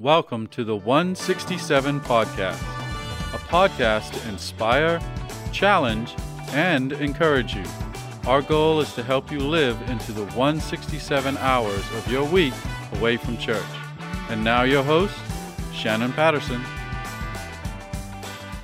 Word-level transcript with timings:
Welcome 0.00 0.46
to 0.48 0.62
the 0.62 0.76
167 0.76 1.98
Podcast, 2.02 2.62
a 3.34 3.38
podcast 3.48 4.12
to 4.12 4.28
inspire, 4.28 5.00
challenge, 5.50 6.14
and 6.52 6.92
encourage 6.92 7.56
you. 7.56 7.64
Our 8.24 8.40
goal 8.40 8.78
is 8.78 8.92
to 8.92 9.02
help 9.02 9.32
you 9.32 9.40
live 9.40 9.76
into 9.90 10.12
the 10.12 10.24
167 10.26 11.36
hours 11.38 11.84
of 11.96 12.06
your 12.12 12.22
week 12.24 12.54
away 12.92 13.16
from 13.16 13.38
church. 13.38 13.60
And 14.28 14.44
now, 14.44 14.62
your 14.62 14.84
host, 14.84 15.18
Shannon 15.72 16.12
Patterson. 16.12 16.62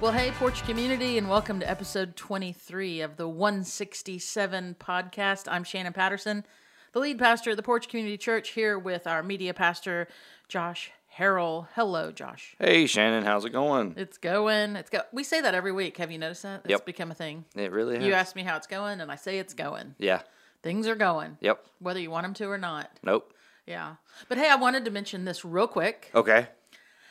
Well, 0.01 0.13
hey, 0.13 0.31
Porch 0.39 0.65
community, 0.65 1.19
and 1.19 1.29
welcome 1.29 1.59
to 1.59 1.69
episode 1.69 2.15
23 2.15 3.01
of 3.01 3.17
the 3.17 3.27
167 3.27 4.77
podcast. 4.79 5.49
I'm 5.51 5.65
Shannon 5.65 5.95
Patterson, 5.95 6.45
the 6.93 7.01
lead 7.01 7.19
pastor 7.19 7.51
at 7.51 7.57
the 7.57 7.65
Porch 7.65 7.89
Community 7.89 8.17
Church, 8.17 8.51
here 8.51 8.79
with 8.79 9.09
our 9.09 9.25
media 9.25 9.53
pastor, 9.53 10.07
Josh 10.49 10.93
Harrell. 11.19 11.67
Hello, 11.75 12.11
Josh. 12.13 12.57
Hey 12.59 12.87
Shannon, 12.87 13.25
how's 13.25 13.45
it 13.45 13.51
going? 13.51 13.95
It's 13.97 14.19
going. 14.19 14.77
It's 14.77 14.91
go. 14.91 15.01
We 15.13 15.23
say 15.25 15.41
that 15.41 15.55
every 15.55 15.73
week. 15.73 15.97
Have 15.99 16.11
you 16.11 16.19
noticed 16.19 16.43
that? 16.43 16.63
It's 16.65 16.71
Yep. 16.71 16.87
become 16.87 17.11
a 17.11 17.15
thing. 17.15 17.45
It 17.55 17.71
really 17.73 17.97
has. 17.97 18.05
You 18.07 18.13
ask 18.15 18.35
me 18.35 18.43
how 18.43 18.57
it's 18.57 18.67
going, 18.67 19.01
and 19.01 19.11
I 19.13 19.17
say 19.17 19.39
it's 19.39 19.55
going. 19.55 19.95
Yeah. 19.99 20.23
Things 20.63 20.87
are 20.89 20.95
going, 20.95 21.37
Yep. 21.41 21.65
whether 21.79 22.01
you 22.01 22.11
want 22.11 22.25
them 22.25 22.35
to 22.35 22.47
or 22.51 22.59
not. 22.59 22.91
Nope. 23.03 23.33
Yeah. 23.67 23.97
But 24.29 24.39
hey, 24.39 24.49
I 24.51 24.57
wanted 24.57 24.85
to 24.87 24.91
mention 24.91 25.25
this 25.25 25.45
real 25.45 25.67
quick 25.69 26.11
Okay. 26.15 26.49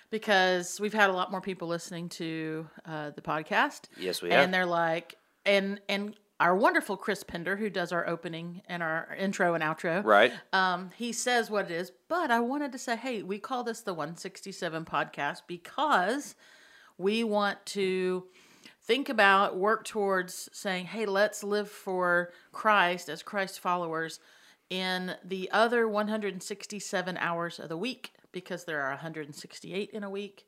because 0.10 0.80
we've 0.80 0.94
had 0.94 1.10
a 1.10 1.14
lot 1.14 1.32
more 1.32 1.42
people 1.42 1.68
listening 1.68 2.10
to 2.10 2.68
uh, 2.86 3.12
the 3.12 3.22
podcast. 3.22 3.84
Yes, 3.98 4.22
we 4.22 4.30
have. 4.32 4.44
and 4.44 4.54
they're 4.54 4.66
like 4.66 5.16
and 5.46 5.80
and 5.90 6.16
our 6.44 6.56
wonderful 6.56 6.98
chris 6.98 7.24
pender 7.24 7.56
who 7.56 7.70
does 7.70 7.92
our 7.92 8.08
opening 8.08 8.62
and 8.68 8.84
our 8.84 9.16
intro 9.18 9.54
and 9.54 9.64
outro 9.64 10.04
Right. 10.04 10.32
um 10.52 10.92
he 10.98 11.12
says 11.14 11.50
what 11.50 11.66
it 11.66 11.72
is 11.72 11.92
but 12.10 12.30
i 12.32 12.40
wanted 12.40 12.72
to 12.74 12.78
say 12.78 12.96
hey 12.96 13.24
we 13.24 13.40
call 13.40 13.64
this 13.64 13.82
the 13.82 13.94
167 13.94 14.86
podcast 14.86 15.44
because 15.48 16.36
we 16.98 17.24
want 17.24 17.66
to 17.68 18.26
think 18.82 19.08
about 19.10 19.58
work 19.58 19.86
towards 19.86 20.50
saying 20.52 20.86
hey 20.88 21.06
let's 21.06 21.44
live 21.44 21.70
for 21.70 22.32
christ 22.52 23.08
as 23.10 23.24
christ 23.24 23.60
followers 23.60 24.20
in 24.70 25.16
the 25.24 25.50
other 25.52 25.88
167 25.88 27.18
hours 27.18 27.60
of 27.60 27.70
the 27.70 27.78
week 27.78 28.12
because 28.32 28.66
there 28.66 28.82
are 28.82 28.90
168 28.90 29.90
in 29.92 30.04
a 30.04 30.10
week 30.10 30.46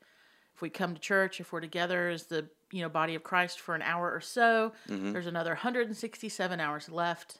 if 0.56 0.62
we 0.62 0.70
come 0.70 0.94
to 0.94 1.02
church, 1.02 1.42
if 1.42 1.52
we're 1.52 1.60
together 1.60 2.08
as 2.08 2.28
the 2.28 2.48
you 2.72 2.82
know 2.82 2.90
body 2.90 3.16
of 3.16 3.24
Christ 3.24 3.60
for 3.60 3.76
an 3.76 3.82
hour 3.82 4.12
or 4.12 4.22
so, 4.22 4.74
mm-hmm. 4.90 5.12
there's 5.12 5.28
another 5.28 5.52
167 5.52 6.60
hours 6.60 6.90
left. 6.90 7.40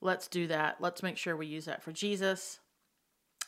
Let's 0.00 0.28
do 0.28 0.46
that. 0.46 0.76
Let's 0.80 1.02
make 1.02 1.16
sure 1.16 1.36
we 1.36 1.46
use 1.46 1.64
that 1.64 1.82
for 1.82 1.92
Jesus. 1.92 2.60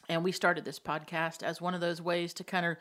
And 0.09 0.25
we 0.25 0.33
started 0.33 0.65
this 0.65 0.81
podcast 0.81 1.45
as 1.45 1.61
one 1.61 1.75
of 1.75 1.81
those 1.81 2.03
ways 2.03 2.35
to 2.35 2.45
kind 2.45 2.67
of 2.67 2.77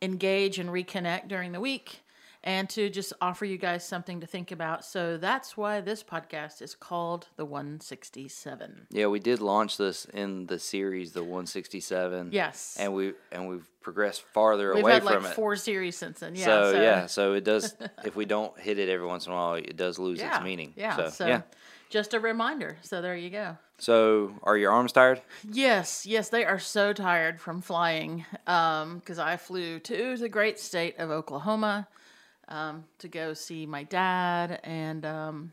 engage 0.00 0.58
and 0.60 0.70
reconnect 0.70 1.26
during 1.26 1.50
the 1.50 1.60
week 1.60 2.02
and 2.44 2.68
to 2.70 2.88
just 2.88 3.12
offer 3.20 3.44
you 3.44 3.58
guys 3.58 3.86
something 3.86 4.20
to 4.20 4.26
think 4.26 4.52
about. 4.52 4.84
So 4.84 5.16
that's 5.16 5.56
why 5.56 5.80
this 5.80 6.02
podcast 6.02 6.62
is 6.62 6.74
called 6.74 7.28
the 7.36 7.44
167. 7.44 8.86
Yeah, 8.90 9.06
we 9.06 9.18
did 9.18 9.40
launch 9.40 9.76
this 9.76 10.04
in 10.06 10.46
the 10.46 10.58
series, 10.58 11.12
the 11.12 11.22
167. 11.22 12.30
Yes. 12.32 12.76
And 12.78 12.94
we 12.94 13.14
and 13.32 13.48
we've 13.48 13.66
progressed 13.80 14.22
farther 14.22 14.74
We've 14.74 14.82
away 14.82 14.94
had 14.94 15.02
from 15.02 15.22
like 15.22 15.32
it. 15.32 15.34
four 15.34 15.56
series 15.56 15.96
since 15.96 16.20
then. 16.20 16.34
Yeah. 16.34 16.44
so, 16.44 16.72
yeah, 16.72 17.06
so 17.06 17.32
it 17.34 17.44
does. 17.44 17.74
if 18.04 18.14
we 18.14 18.24
don't 18.24 18.58
hit 18.58 18.78
it 18.78 18.88
every 18.88 19.06
once 19.06 19.26
in 19.26 19.32
a 19.32 19.34
while, 19.34 19.54
it 19.54 19.76
does 19.76 19.98
lose 19.98 20.18
yeah, 20.18 20.36
its 20.36 20.44
meaning. 20.44 20.74
Yeah. 20.76 20.96
So, 20.96 21.08
so 21.08 21.26
yeah. 21.26 21.42
just 21.90 22.14
a 22.14 22.20
reminder. 22.20 22.76
So 22.82 23.00
there 23.00 23.16
you 23.16 23.30
go. 23.30 23.56
So, 23.80 24.34
are 24.42 24.56
your 24.56 24.72
arms 24.72 24.90
tired? 24.90 25.22
Yes, 25.48 26.04
yes, 26.04 26.30
they 26.30 26.44
are 26.44 26.58
so 26.58 26.92
tired 26.92 27.40
from 27.40 27.60
flying 27.60 28.26
um, 28.48 28.98
because 28.98 29.20
I 29.20 29.36
flew 29.36 29.78
to 29.80 30.16
the 30.16 30.28
great 30.28 30.58
state 30.58 30.98
of 30.98 31.10
Oklahoma 31.10 31.86
um, 32.48 32.84
to 32.98 33.08
go 33.08 33.34
see 33.34 33.66
my 33.66 33.84
dad, 33.84 34.60
and 34.64 35.04
um, 35.04 35.52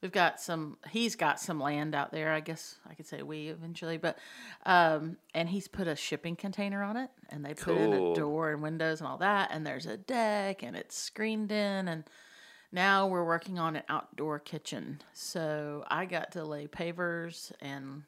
we've 0.00 0.12
got 0.12 0.40
some. 0.40 0.78
He's 0.90 1.16
got 1.16 1.40
some 1.40 1.60
land 1.60 1.94
out 1.94 2.12
there. 2.12 2.32
I 2.32 2.40
guess 2.40 2.76
I 2.88 2.94
could 2.94 3.06
say 3.06 3.22
we 3.22 3.48
eventually, 3.48 3.98
but 3.98 4.18
um, 4.64 5.16
and 5.34 5.48
he's 5.48 5.68
put 5.68 5.88
a 5.88 5.96
shipping 5.96 6.36
container 6.36 6.82
on 6.82 6.96
it, 6.96 7.10
and 7.30 7.44
they 7.44 7.54
put 7.54 7.76
in 7.76 7.92
a 7.92 8.14
door 8.14 8.52
and 8.52 8.62
windows 8.62 9.00
and 9.00 9.08
all 9.08 9.18
that, 9.18 9.50
and 9.52 9.66
there's 9.66 9.86
a 9.86 9.96
deck, 9.96 10.62
and 10.62 10.76
it's 10.76 10.96
screened 10.96 11.52
in, 11.52 11.88
and 11.88 12.04
now 12.72 13.06
we're 13.06 13.24
working 13.24 13.58
on 13.58 13.76
an 13.76 13.82
outdoor 13.88 14.38
kitchen. 14.38 15.00
So 15.12 15.84
I 15.88 16.04
got 16.04 16.32
to 16.32 16.44
lay 16.44 16.66
pavers 16.66 17.52
and 17.60 18.02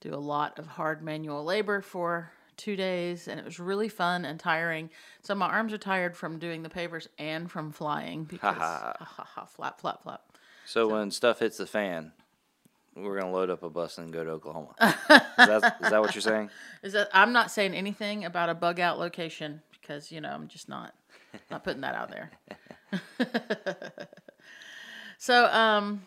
do 0.00 0.14
a 0.14 0.16
lot 0.16 0.58
of 0.58 0.66
hard 0.66 1.02
manual 1.02 1.44
labor 1.44 1.80
for 1.80 2.30
two 2.58 2.76
days 2.76 3.26
and 3.28 3.38
it 3.40 3.44
was 3.46 3.58
really 3.58 3.88
fun 3.88 4.24
and 4.26 4.38
tiring 4.38 4.90
so 5.22 5.34
my 5.34 5.46
arms 5.46 5.72
are 5.72 5.78
tired 5.78 6.14
from 6.16 6.38
doing 6.38 6.62
the 6.62 6.68
pavers 6.68 7.06
and 7.18 7.50
from 7.50 7.70
flying 7.72 8.24
because 8.24 8.56
ha 8.56 8.94
ha 8.98 9.24
ha 9.24 9.44
flap 9.46 9.80
flap 9.80 10.02
flap 10.02 10.20
So, 10.66 10.88
when 10.88 11.10
stuff 11.10 11.38
hits 11.38 11.56
the 11.56 11.66
fan, 11.66 12.12
we're 12.94 13.18
gonna 13.18 13.32
load 13.32 13.48
up 13.48 13.62
a 13.62 13.70
bus 13.70 13.96
and 13.96 14.12
go 14.12 14.22
to 14.24 14.30
Oklahoma. 14.32 14.74
is, 14.80 14.92
that, 15.08 15.76
is 15.80 15.90
that 15.90 16.00
what 16.02 16.14
you're 16.14 16.20
saying? 16.20 16.50
is 16.82 16.92
that 16.92 17.08
i'm 17.14 17.32
not 17.32 17.50
saying 17.50 17.72
anything 17.74 18.24
about 18.24 18.48
a 18.50 18.54
bug 18.54 18.78
out 18.80 18.98
location 18.98 19.62
because 19.80 20.12
you 20.12 20.20
know 20.20 20.30
i'm 20.30 20.48
just 20.48 20.68
not 20.68 20.94
not 21.50 21.64
putting 21.64 21.80
that 21.82 21.94
out 21.94 22.10
there 22.10 22.30
so 25.18 25.46
um 25.46 26.02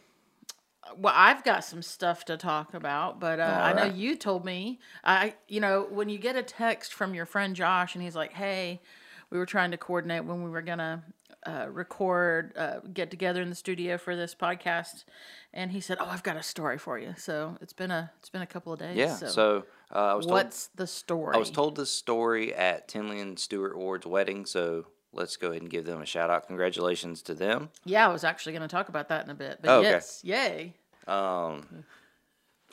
well 0.98 1.14
i've 1.16 1.44
got 1.44 1.64
some 1.64 1.82
stuff 1.82 2.26
to 2.26 2.38
talk 2.38 2.74
about 2.74 3.20
but 3.20 3.40
uh, 3.40 3.60
i 3.64 3.74
know 3.74 3.86
you 3.86 4.16
told 4.16 4.44
me 4.46 4.80
i 5.04 5.34
you 5.48 5.60
know 5.60 5.88
when 5.90 6.10
you 6.10 6.18
get 6.18 6.36
a 6.36 6.44
text 6.44 6.94
from 6.94 7.14
your 7.14 7.26
friend 7.26 7.56
josh 7.56 7.96
and 7.96 8.04
he's 8.04 8.16
like 8.16 8.34
hey 8.34 8.82
we 9.30 9.38
were 9.38 9.46
trying 9.46 9.72
to 9.72 9.78
coordinate 9.78 10.26
when 10.26 10.44
we 10.44 10.50
were 10.50 10.62
gonna 10.62 11.04
uh, 11.48 11.66
record 11.72 12.54
uh, 12.56 12.80
get 12.94 13.10
together 13.10 13.42
in 13.42 13.50
the 13.50 13.56
studio 13.56 13.98
for 13.98 14.16
this 14.16 14.36
podcast 14.36 15.06
and 15.54 15.72
he 15.72 15.80
said 15.80 15.98
oh 16.00 16.06
i've 16.06 16.22
got 16.24 16.38
a 16.38 16.44
story 16.44 16.78
for 16.78 17.00
you 17.00 17.14
so 17.18 17.58
it's 17.62 17.74
been 17.74 17.90
a 17.92 18.12
it's 18.20 18.30
been 18.30 18.44
a 18.44 18.48
couple 18.48 18.72
of 18.74 18.80
days 18.80 18.96
Yeah. 18.96 19.16
So, 19.16 19.66
uh, 19.94 19.96
I 19.98 20.14
was 20.14 20.26
told 20.26 20.34
what's 20.38 20.68
the 20.76 20.86
story 20.88 21.36
I 21.36 21.40
was 21.40 21.50
told 21.50 21.76
this 21.76 21.90
story 21.90 22.54
at 22.54 22.88
Tinley 22.88 23.20
and 23.20 23.38
Stewart 23.40 23.76
Ward's 23.78 24.06
wedding, 24.06 24.46
so 24.46 24.86
let's 25.14 25.36
go 25.36 25.50
ahead 25.50 25.62
and 25.64 25.70
give 25.70 25.84
them 25.86 26.02
a 26.02 26.06
shout 26.06 26.30
out. 26.30 26.48
Congratulations 26.48 27.22
to 27.24 27.34
them. 27.34 27.70
yeah 27.86 28.08
i 28.08 28.12
was 28.14 28.24
actually 28.24 28.52
going 28.54 28.62
to 28.62 28.68
talk 28.68 28.88
about 28.90 29.10
that 29.10 29.26
in 29.26 29.32
a 29.32 29.36
bit 29.36 29.58
but 29.62 29.70
Oh, 29.72 29.80
okay. 29.80 29.90
yes 29.90 30.22
yay 30.24 30.76
Um, 31.08 31.84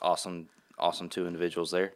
awesome, 0.01 0.49
awesome 0.77 1.09
two 1.09 1.27
individuals 1.27 1.71
there. 1.71 1.93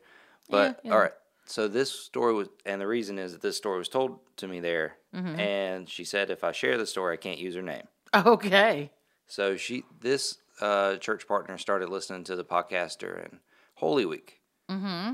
But 0.50 0.80
Yeah, 0.84 0.90
yeah. 0.90 0.94
all 0.94 1.00
right, 1.00 1.14
so 1.46 1.68
this 1.68 1.92
story 1.92 2.34
was, 2.34 2.50
and 2.66 2.82
the 2.82 2.88
reason 2.88 3.18
is 3.20 3.32
that 3.34 3.42
this 3.42 3.58
story 3.58 3.78
was 3.78 3.90
told 3.90 4.20
to 4.38 4.48
me 4.48 4.60
there, 4.60 4.96
Mm-hmm. 5.16 5.40
and 5.40 5.88
she 5.90 6.04
said 6.06 6.30
if 6.32 6.44
I 6.44 6.52
share 6.52 6.78
the 6.78 6.88
story, 6.88 7.14
I 7.14 7.18
can't 7.18 7.38
use 7.38 7.54
her 7.56 7.62
name. 7.62 7.88
okay 8.16 8.90
So 9.28 9.56
she, 9.58 9.84
this 10.02 10.38
uh, 10.60 10.96
church 10.98 11.28
partner, 11.28 11.58
started 11.58 11.90
listening 11.90 12.24
to 12.26 12.36
the 12.36 12.44
podcast 12.44 12.98
during 12.98 13.40
Holy 13.76 14.06
Week, 14.06 14.40
mm-hmm. 14.70 15.14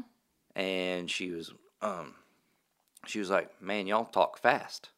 and 0.56 1.12
she 1.12 1.32
was, 1.32 1.52
um, 1.82 2.16
she 3.06 3.20
was 3.20 3.30
like, 3.30 3.62
"Man, 3.62 3.88
y'all 3.88 4.06
talk 4.06 4.38
fast." 4.40 4.90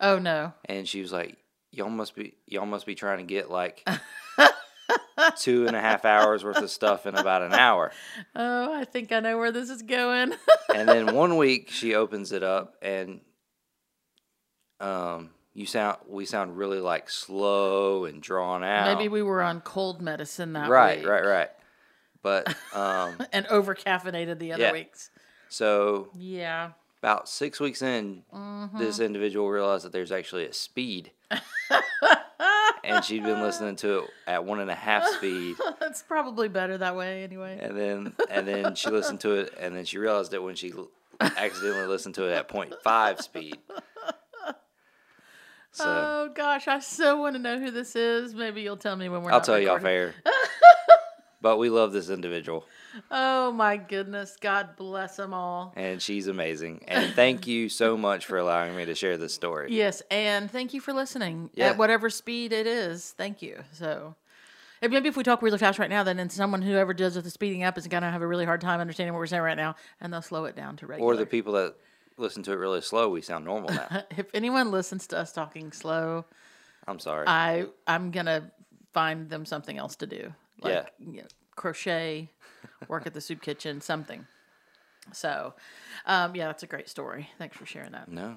oh 0.00 0.18
no 0.18 0.52
and 0.66 0.86
she 0.86 1.00
was 1.00 1.10
like, 1.12 1.38
"Y'all 1.72 1.88
must 1.88 2.14
be 2.14 2.34
y'all 2.46 2.66
must 2.66 2.84
be 2.84 2.94
trying 2.94 3.16
to 3.18 3.24
get 3.24 3.50
like 3.50 3.82
two 5.38 5.66
and 5.66 5.74
a 5.76 5.80
half 5.80 6.04
hours 6.04 6.44
worth 6.44 6.56
of 6.58 6.70
stuff 6.70 7.06
in 7.06 7.14
about 7.14 7.42
an 7.42 7.52
hour." 7.54 7.90
oh 8.36 8.72
i 8.74 8.84
think 8.84 9.12
i 9.12 9.20
know 9.20 9.38
where 9.38 9.52
this 9.52 9.70
is 9.70 9.82
going 9.82 10.32
And 10.74 10.88
then 10.88 11.14
one 11.14 11.36
week 11.36 11.70
she 11.70 11.94
opens 11.94 12.32
it 12.32 12.42
up 12.42 12.74
and 12.82 13.20
um 14.80 15.30
you 15.54 15.64
sound 15.66 15.96
we 16.06 16.26
sound 16.26 16.56
really 16.58 16.80
like 16.80 17.08
slow 17.08 18.04
and 18.04 18.22
drawn 18.22 18.62
out. 18.62 18.96
maybe 18.98 19.08
we 19.08 19.22
were 19.22 19.42
on 19.42 19.60
cold 19.62 20.02
medicine 20.02 20.52
that 20.52 20.68
right, 20.68 20.98
week 20.98 21.06
right, 21.08 21.22
right. 21.24 21.28
Right. 21.38 21.50
But 22.22 22.54
um 22.74 23.16
and 23.32 23.46
over 23.46 23.74
caffeinated 23.74 24.38
the 24.38 24.52
other 24.52 24.62
Yeah. 24.64 24.72
weeks 24.72 25.10
so 25.48 26.08
yeah 26.14 26.72
about 27.02 27.28
six 27.28 27.60
weeks 27.60 27.82
in, 27.82 28.24
Mm-hmm. 28.34 28.78
this 28.78 28.98
individual 29.00 29.48
realized 29.48 29.84
that 29.84 29.92
there's 29.92 30.10
actually 30.10 30.44
a 30.46 30.52
speed. 30.52 31.12
And 32.86 33.04
she'd 33.04 33.22
been 33.22 33.42
listening 33.42 33.76
to 33.76 33.98
it 33.98 34.04
at 34.26 34.44
one 34.44 34.60
and 34.60 34.70
a 34.70 34.74
half 34.74 35.06
speed. 35.06 35.56
It's 35.82 36.02
probably 36.02 36.48
better 36.48 36.78
that 36.78 36.96
way 36.96 37.22
anyway. 37.22 37.58
and 37.60 37.76
then 37.76 38.12
and 38.30 38.46
then 38.46 38.74
she 38.74 38.90
listened 38.90 39.20
to 39.20 39.32
it 39.32 39.54
and 39.58 39.76
then 39.76 39.84
she 39.84 39.98
realized 39.98 40.32
it 40.34 40.42
when 40.42 40.54
she 40.54 40.72
accidentally 41.20 41.86
listened 41.86 42.14
to 42.16 42.28
it 42.28 42.32
at 42.34 42.48
0.5 42.48 43.22
speed 43.22 43.56
so 45.70 45.84
oh 45.86 46.30
gosh, 46.34 46.68
I 46.68 46.80
so 46.80 47.20
want 47.20 47.36
to 47.36 47.42
know 47.42 47.58
who 47.58 47.70
this 47.70 47.96
is. 47.96 48.34
Maybe 48.34 48.62
you'll 48.62 48.76
tell 48.76 48.96
me 48.96 49.08
when 49.08 49.22
we're 49.22 49.32
i'll 49.32 49.40
tell 49.40 49.58
y'all 49.58 49.78
fair. 49.78 50.14
but 51.40 51.58
we 51.58 51.70
love 51.70 51.92
this 51.92 52.10
individual 52.10 52.64
Oh 53.10 53.52
my 53.52 53.76
goodness, 53.76 54.36
God 54.40 54.76
bless 54.76 55.16
them 55.16 55.34
all. 55.34 55.72
and 55.76 56.00
she's 56.00 56.26
amazing 56.28 56.84
and 56.88 57.14
thank 57.14 57.46
you 57.46 57.68
so 57.68 57.96
much 57.96 58.26
for 58.26 58.38
allowing 58.38 58.76
me 58.76 58.84
to 58.86 58.94
share 58.94 59.16
this 59.18 59.34
story 59.34 59.68
Yes, 59.72 60.02
and 60.10 60.50
thank 60.50 60.74
you 60.74 60.80
for 60.80 60.92
listening 60.92 61.50
Yeah. 61.54 61.66
at 61.70 61.78
whatever 61.78 62.10
speed 62.10 62.52
it 62.52 62.66
is. 62.66 63.12
Thank 63.16 63.42
you. 63.42 63.62
So, 63.72 64.14
maybe 64.82 65.08
if 65.08 65.16
we 65.16 65.22
talk 65.24 65.42
really 65.42 65.58
fast 65.58 65.78
right 65.78 65.90
now, 65.90 66.02
then 66.02 66.28
someone 66.30 66.62
who 66.62 66.74
ever 66.74 66.94
does 66.94 67.16
with 67.16 67.24
the 67.24 67.30
speeding 67.30 67.62
up 67.64 67.76
is 67.78 67.86
going 67.86 68.02
to 68.02 68.10
have 68.10 68.22
a 68.22 68.26
really 68.26 68.44
hard 68.44 68.60
time 68.60 68.80
understanding 68.80 69.12
what 69.14 69.18
we're 69.18 69.26
saying 69.26 69.42
right 69.42 69.56
now, 69.56 69.74
and 70.00 70.12
they'll 70.12 70.22
slow 70.22 70.44
it 70.44 70.54
down 70.56 70.76
to 70.78 70.86
regular. 70.86 71.12
or 71.12 71.16
the 71.16 71.26
people 71.26 71.54
that 71.54 71.74
listen 72.18 72.42
to 72.44 72.52
it 72.52 72.56
really 72.56 72.80
slow, 72.80 73.08
we 73.08 73.20
sound 73.20 73.44
normal 73.44 73.70
now. 73.70 74.02
if 74.16 74.26
anyone 74.34 74.70
listens 74.70 75.06
to 75.08 75.18
us 75.18 75.32
talking 75.32 75.72
slow, 75.72 76.24
I'm 76.86 76.98
sorry. 76.98 77.26
I 77.26 77.66
I'm 77.86 78.10
gonna 78.10 78.50
find 78.92 79.28
them 79.28 79.44
something 79.44 79.76
else 79.76 79.96
to 79.96 80.06
do. 80.06 80.32
Like 80.62 80.86
you 80.98 81.22
know, 81.22 81.26
crochet, 81.56 82.30
work 82.88 83.06
at 83.06 83.14
the 83.14 83.20
soup 83.20 83.42
kitchen, 83.42 83.80
something. 83.80 84.26
So, 85.12 85.54
um, 86.06 86.34
yeah, 86.34 86.46
that's 86.46 86.62
a 86.62 86.66
great 86.66 86.88
story. 86.88 87.30
Thanks 87.38 87.56
for 87.56 87.66
sharing 87.66 87.92
that. 87.92 88.08
no. 88.08 88.36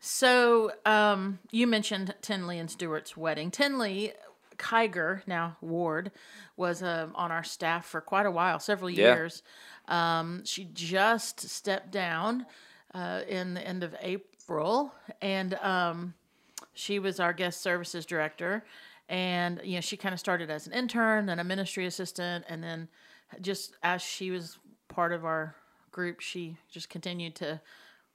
So, 0.00 0.72
um, 0.84 1.38
you 1.52 1.68
mentioned 1.68 2.12
Tinley 2.22 2.58
and 2.58 2.68
Stewart's 2.68 3.16
wedding. 3.16 3.52
Tinley 3.52 4.12
Kiger, 4.56 5.24
now 5.28 5.56
Ward, 5.60 6.10
was 6.56 6.82
um, 6.82 7.12
on 7.14 7.30
our 7.30 7.44
staff 7.44 7.86
for 7.86 8.00
quite 8.00 8.26
a 8.26 8.30
while, 8.30 8.58
several 8.58 8.90
Yeah. 8.90 9.14
years. 9.14 9.44
Um, 9.86 10.44
she 10.44 10.64
just 10.64 11.40
stepped 11.48 11.92
down 11.92 12.46
uh, 12.94 13.22
in 13.28 13.54
the 13.54 13.64
end 13.66 13.84
of 13.84 13.94
April, 14.00 14.92
and 15.20 15.54
um, 15.54 16.14
she 16.74 16.98
was 16.98 17.20
our 17.20 17.32
guest 17.32 17.60
services 17.62 18.04
director. 18.04 18.64
And 19.08 19.60
you 19.62 19.76
know, 19.76 19.80
she 19.80 19.96
kind 19.96 20.12
of 20.12 20.18
started 20.18 20.50
as 20.50 20.66
an 20.66 20.72
intern, 20.72 21.26
then 21.26 21.38
a 21.38 21.44
ministry 21.44 21.86
assistant, 21.86 22.44
and 22.48 22.62
then 22.62 22.88
just 23.40 23.76
as 23.82 24.02
she 24.02 24.30
was 24.30 24.58
part 24.88 25.12
of 25.12 25.24
our 25.24 25.54
group, 25.90 26.20
she 26.20 26.56
just 26.70 26.88
continued 26.88 27.34
to. 27.36 27.60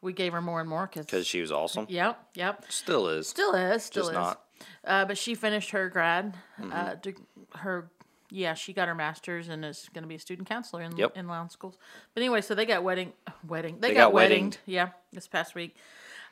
We 0.02 0.14
gave 0.14 0.32
her 0.34 0.42
more 0.42 0.60
and 0.62 0.70
more 0.70 0.88
Because 0.94 1.26
she 1.26 1.42
was 1.42 1.52
awesome. 1.52 1.88
Yep, 1.90 2.20
yep. 2.36 2.66
Still 2.70 3.08
is. 3.10 3.28
Still 3.28 3.56
is, 3.56 3.84
still 3.84 4.04
Just 4.04 4.12
is. 4.12 4.16
not. 4.16 4.42
Uh, 4.86 5.06
but 5.06 5.18
she 5.18 5.34
finished 5.34 5.72
her 5.72 5.90
grad. 5.90 6.36
Uh, 6.72 6.94
de- 7.02 7.16
her, 7.56 7.90
yeah, 8.30 8.54
she 8.54 8.74
got 8.74 8.88
her 8.88 8.94
master's 8.96 9.50
and 9.50 9.66
is 9.66 9.90
going 9.94 10.04
to 10.04 10.08
be 10.08 10.14
a 10.16 10.20
student 10.20 10.48
counselor 10.48 10.84
in 10.84 10.96
Yep. 10.96 11.18
in 11.18 11.28
Lowndes 11.28 11.54
schools. 11.54 11.78
But 12.14 12.22
anyway, 12.22 12.42
so 12.42 12.54
they 12.54 12.66
got 12.68 12.84
wedding, 12.84 13.12
wedding. 13.48 13.80
They, 13.80 13.90
They 13.90 13.94
got, 13.96 14.08
got 14.10 14.14
weddinged. 14.14 14.58
weddinged. 14.58 14.58
Yeah, 14.68 14.90
this 15.14 15.28
past 15.28 15.56
week. 15.56 15.76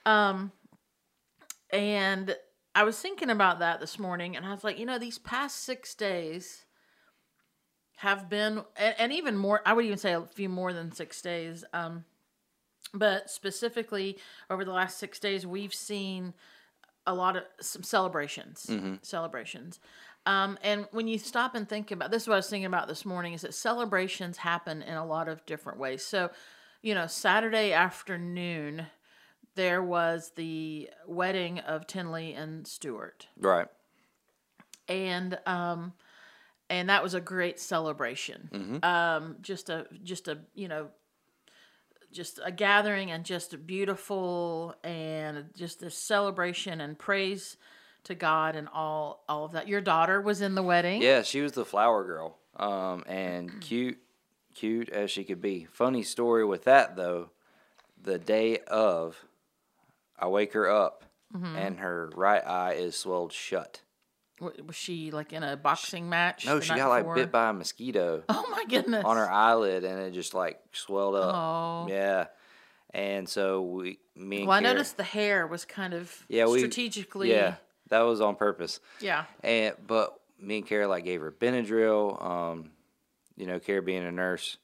Um, 0.06 0.52
and 1.72 2.36
I 2.76 2.84
was 2.84 3.00
thinking 3.00 3.30
about 3.32 3.60
that 3.60 3.80
this 3.80 3.98
morning, 3.98 4.36
and 4.38 4.46
I 4.46 4.52
was 4.52 4.64
like, 4.64 4.78
you 4.78 4.86
know, 4.86 5.00
these 5.00 5.18
past 5.18 5.64
six 5.64 5.96
days 5.96 6.65
have 7.98 8.30
been, 8.30 8.64
and, 8.76 8.96
and 8.98 9.14
even 9.14 9.38
more. 9.38 9.62
I 9.66 9.74
would 9.74 9.86
even 9.86 9.98
say 9.98 10.14
a 10.14 10.22
few 10.22 10.50
more 10.50 10.74
than 10.74 10.92
six 10.92 11.22
days. 11.22 11.64
Um, 11.74 12.06
but 12.94 13.30
specifically 13.30 14.18
over 14.50 14.64
the 14.66 14.72
last 14.72 14.98
six 14.98 15.20
days, 15.20 15.46
we've 15.46 15.74
seen 15.74 16.34
a 17.08 17.14
lot 17.14 17.36
of 17.36 17.44
some 17.62 17.84
celebrations, 17.84 18.70
celebrations. 19.02 19.80
Um, 20.26 20.58
and 20.64 20.88
when 20.92 21.08
you 21.08 21.20
stop 21.20 21.54
and 21.54 21.70
think 21.70 21.92
about 21.92 22.10
this, 22.10 22.24
is 22.24 22.28
what 22.28 22.34
I 22.34 22.38
was 22.38 22.50
thinking 22.50 22.66
about 22.66 22.88
this 22.88 23.06
morning 23.06 23.34
is 23.34 23.42
that 23.42 23.54
celebrations 23.54 24.38
happen 24.38 24.82
in 24.82 24.96
a 24.96 25.06
lot 25.06 25.28
of 25.28 25.46
different 25.46 25.78
ways. 25.78 26.04
So, 26.04 26.32
you 26.82 26.96
know, 26.96 27.06
Saturday 27.06 27.74
afternoon, 27.74 28.88
there 29.54 29.84
was 29.84 30.32
the 30.36 30.90
wedding 31.06 31.60
of 31.60 31.86
Tinley 31.86 32.34
and 32.34 32.66
Stewart, 32.68 33.28
Right. 33.38 33.68
and 34.88 35.38
um, 35.46 35.94
and 36.70 36.90
that 36.90 37.04
was 37.04 37.14
a 37.14 37.22
great 37.22 37.60
celebration. 37.60 38.80
Um, 38.84 39.38
just 39.42 39.70
a 39.70 39.88
just 40.04 40.28
a 40.28 40.40
you 40.54 40.68
know 40.68 40.88
just 42.12 42.40
a 42.44 42.52
gathering 42.52 43.12
and 43.12 43.26
just 43.26 43.66
beautiful 43.68 44.74
and 44.84 45.46
just 45.56 45.84
a 45.84 45.90
celebration 45.90 46.80
and 46.80 46.98
praise 46.98 47.58
to 48.06 48.16
God 48.16 48.56
and 48.56 48.68
all 48.74 49.24
all 49.28 49.46
of 49.46 49.52
that. 49.54 49.68
Your 49.68 49.82
daughter 49.82 50.22
was 50.22 50.42
in 50.42 50.56
the 50.56 50.64
wedding. 50.64 51.02
Yeah, 51.02 51.22
she 51.24 51.42
was 51.42 51.52
the 51.54 51.66
flower 51.66 52.04
girl. 52.04 52.38
Um, 52.58 53.04
and 53.08 53.52
cute, 53.62 53.98
cute 54.54 54.90
as 54.90 55.12
she 55.12 55.24
could 55.26 55.42
be. 55.42 55.66
Funny 55.72 56.04
story 56.04 56.46
with 56.46 56.64
that 56.66 56.96
though. 56.96 57.32
The 58.02 58.20
day 58.20 58.60
of, 58.68 59.26
I 60.20 60.28
wake 60.28 60.54
her 60.54 60.70
up, 60.70 61.02
Mm-hmm. 61.36 61.56
and 61.58 61.80
her 61.80 62.12
right 62.16 62.46
eye 62.48 62.74
is 62.74 62.96
swelled 62.96 63.34
shut. 63.34 63.82
Was 64.40 64.76
she 64.76 65.12
like 65.12 65.32
in 65.34 65.44
a 65.44 65.56
boxing 65.56 66.10
match? 66.10 66.46
No, 66.46 66.60
she 66.60 66.76
got 66.76 66.90
like 66.90 67.14
bit 67.16 67.32
by 67.32 67.50
a 67.50 67.54
mosquito 67.54 68.24
Oh 68.30 68.46
my 68.52 68.66
goodness! 68.66 69.04
on 69.06 69.16
her 69.18 69.30
eyelid, 69.32 69.84
and 69.86 70.00
it 70.02 70.12
just 70.12 70.34
like 70.34 70.60
swelled 70.74 71.16
up. 71.16 71.34
Oh. 71.34 71.88
Yeah. 71.90 72.26
And 72.94 73.28
so 73.28 73.62
we, 73.62 74.00
me 74.16 74.40
and 74.40 74.48
Well, 74.48 74.58
I 74.58 74.62
noticed 74.62 74.96
the 74.98 75.04
hair 75.04 75.48
was 75.48 75.66
kind 75.66 75.94
of 75.94 76.14
yeah, 76.30 76.46
we 76.48 76.60
strategically. 76.60 77.30
Yeah, 77.32 77.56
that 77.90 78.02
was 78.02 78.22
on 78.22 78.36
purpose. 78.36 78.80
Yeah. 79.02 79.26
And 79.44 79.76
but 79.86 80.18
me 80.40 80.58
and 80.58 80.68
Kara 80.68 80.88
like 80.88 81.04
gave 81.06 81.22
her 81.22 81.32
Benadryl. 81.32 82.22
Um, 82.24 82.72
you 83.38 83.48
know, 83.48 83.60
Kara 83.60 83.82
being 83.82 84.06
a 84.06 84.12
nurse, 84.12 84.58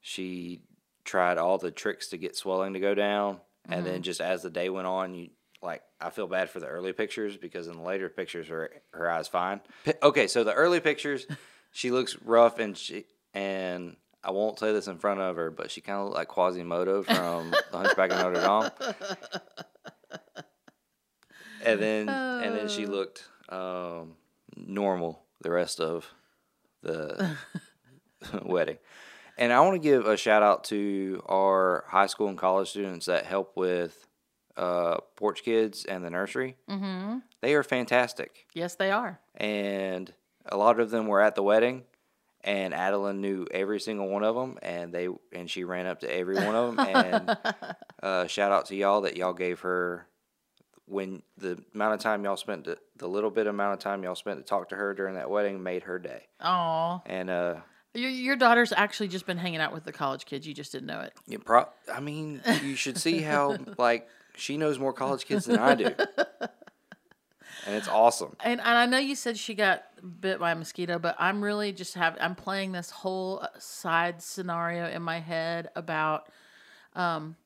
she 0.00 0.60
tried 1.04 1.38
all 1.38 1.58
the 1.58 1.70
tricks 1.70 2.08
to 2.08 2.16
get 2.18 2.36
swelling 2.36 2.72
to 2.74 2.80
go 2.80 2.94
down, 2.94 3.40
and 3.68 3.82
Mm-hmm. 3.82 3.84
then 3.92 4.02
just 4.02 4.20
as 4.20 4.42
the 4.42 4.50
day 4.50 4.68
went 4.70 4.86
on, 4.88 5.14
you 5.14 5.28
like 5.62 5.82
I 6.00 6.10
feel 6.10 6.26
bad 6.26 6.50
for 6.50 6.60
the 6.60 6.66
early 6.66 6.92
pictures 6.92 7.36
because 7.36 7.66
in 7.66 7.76
the 7.76 7.82
later 7.82 8.08
pictures 8.08 8.48
her 8.48 8.70
her 8.92 9.10
eyes 9.10 9.28
fine. 9.28 9.60
Okay, 10.02 10.26
so 10.26 10.44
the 10.44 10.54
early 10.54 10.80
pictures, 10.80 11.26
she 11.72 11.90
looks 11.90 12.16
rough 12.24 12.58
and 12.58 12.76
she 12.76 13.04
and. 13.34 13.96
I 14.24 14.32
won't 14.32 14.58
say 14.58 14.72
this 14.72 14.88
in 14.88 14.98
front 14.98 15.20
of 15.20 15.36
her, 15.36 15.48
but 15.48 15.70
she 15.70 15.80
kind 15.80 16.00
of 16.00 16.06
looked 16.06 16.16
like 16.16 16.26
Quasimodo 16.26 17.04
from 17.04 17.50
The 17.70 17.78
Hunchback 17.78 18.10
of 18.10 18.18
Notre 18.18 18.40
Dame. 18.40 18.70
And 21.64 21.80
then, 21.80 22.08
and 22.08 22.54
then 22.56 22.68
she 22.68 22.86
looked 22.86 23.24
um, 23.48 24.16
normal 24.56 25.22
the 25.40 25.52
rest 25.52 25.78
of 25.78 26.12
the 26.82 27.36
wedding. 28.42 28.78
And 29.38 29.52
I 29.52 29.60
want 29.60 29.74
to 29.74 29.88
give 29.88 30.04
a 30.04 30.16
shout 30.16 30.42
out 30.42 30.64
to 30.64 31.22
our 31.26 31.84
high 31.86 32.06
school 32.06 32.26
and 32.26 32.36
college 32.36 32.70
students 32.70 33.06
that 33.06 33.24
help 33.24 33.56
with 33.56 34.07
uh, 34.58 34.98
Porch 35.16 35.42
Kids 35.42 35.84
and 35.86 36.04
the 36.04 36.10
nursery. 36.10 36.56
Mm-hmm. 36.68 37.18
They 37.40 37.54
are 37.54 37.62
fantastic, 37.62 38.46
Yes, 38.54 38.74
they 38.74 38.90
are. 38.90 39.20
and 39.36 40.12
a 40.50 40.56
lot 40.56 40.80
of 40.80 40.90
them 40.90 41.06
were 41.06 41.20
at 41.20 41.34
the 41.34 41.42
wedding. 41.42 41.84
And 42.44 42.72
Adeline 42.72 43.20
knew 43.20 43.46
every 43.50 43.80
single 43.80 44.08
one 44.08 44.22
of 44.22 44.34
them, 44.36 44.58
and 44.62 44.92
they 44.94 45.08
and 45.32 45.50
she 45.50 45.64
ran 45.64 45.86
up 45.86 46.00
to 46.00 46.10
every 46.14 46.36
one 46.36 46.54
of 46.54 46.76
them. 46.76 46.86
And 46.86 47.36
uh, 48.02 48.26
shout 48.28 48.52
out 48.52 48.66
to 48.66 48.76
y'all 48.76 49.00
that 49.02 49.16
y'all 49.16 49.32
gave 49.32 49.60
her 49.60 50.06
when 50.86 51.22
the 51.36 51.62
amount 51.74 51.94
of 51.94 52.00
time 52.00 52.24
y'all 52.24 52.36
spent 52.36 52.64
to, 52.64 52.78
the 52.96 53.08
little 53.08 53.30
bit 53.30 53.46
amount 53.48 53.74
of 53.74 53.80
time 53.80 54.02
y'all 54.04 54.14
spent 54.14 54.38
to 54.38 54.44
talk 54.44 54.68
to 54.70 54.76
her 54.76 54.94
during 54.94 55.16
that 55.16 55.28
wedding 55.28 55.62
made 55.62 55.82
her 55.82 55.98
day. 55.98 56.28
Oh, 56.40 57.02
And 57.06 57.28
uh, 57.28 57.56
your 57.92 58.08
your 58.08 58.36
daughter's 58.36 58.72
actually 58.72 59.08
just 59.08 59.26
been 59.26 59.36
hanging 59.38 59.60
out 59.60 59.72
with 59.74 59.84
the 59.84 59.92
college 59.92 60.24
kids. 60.24 60.46
You 60.46 60.54
just 60.54 60.70
didn't 60.72 60.86
know 60.86 61.00
it. 61.00 61.12
You 61.26 61.40
pro- 61.40 61.68
I 61.92 61.98
mean, 62.00 62.40
you 62.62 62.76
should 62.76 62.96
see 62.98 63.18
how 63.20 63.56
like 63.78 64.08
she 64.38 64.56
knows 64.56 64.78
more 64.78 64.92
college 64.92 65.26
kids 65.26 65.46
than 65.46 65.58
I 65.58 65.74
do, 65.74 65.84
and 67.66 67.74
it's 67.74 67.88
awesome. 67.88 68.36
And 68.40 68.60
and 68.60 68.78
I 68.78 68.86
know 68.86 68.98
you 68.98 69.14
said 69.14 69.38
she 69.38 69.54
got 69.54 69.84
bit 70.20 70.38
by 70.38 70.52
a 70.52 70.54
mosquito, 70.54 70.98
but 70.98 71.16
I'm 71.18 71.42
really 71.42 71.72
just 71.72 71.94
have 71.94 72.16
I'm 72.20 72.34
playing 72.34 72.72
this 72.72 72.90
whole 72.90 73.40
uh, 73.42 73.48
side 73.58 74.22
scenario 74.22 74.88
in 74.88 75.02
my 75.02 75.20
head 75.20 75.70
about 75.76 76.28
um 76.94 77.36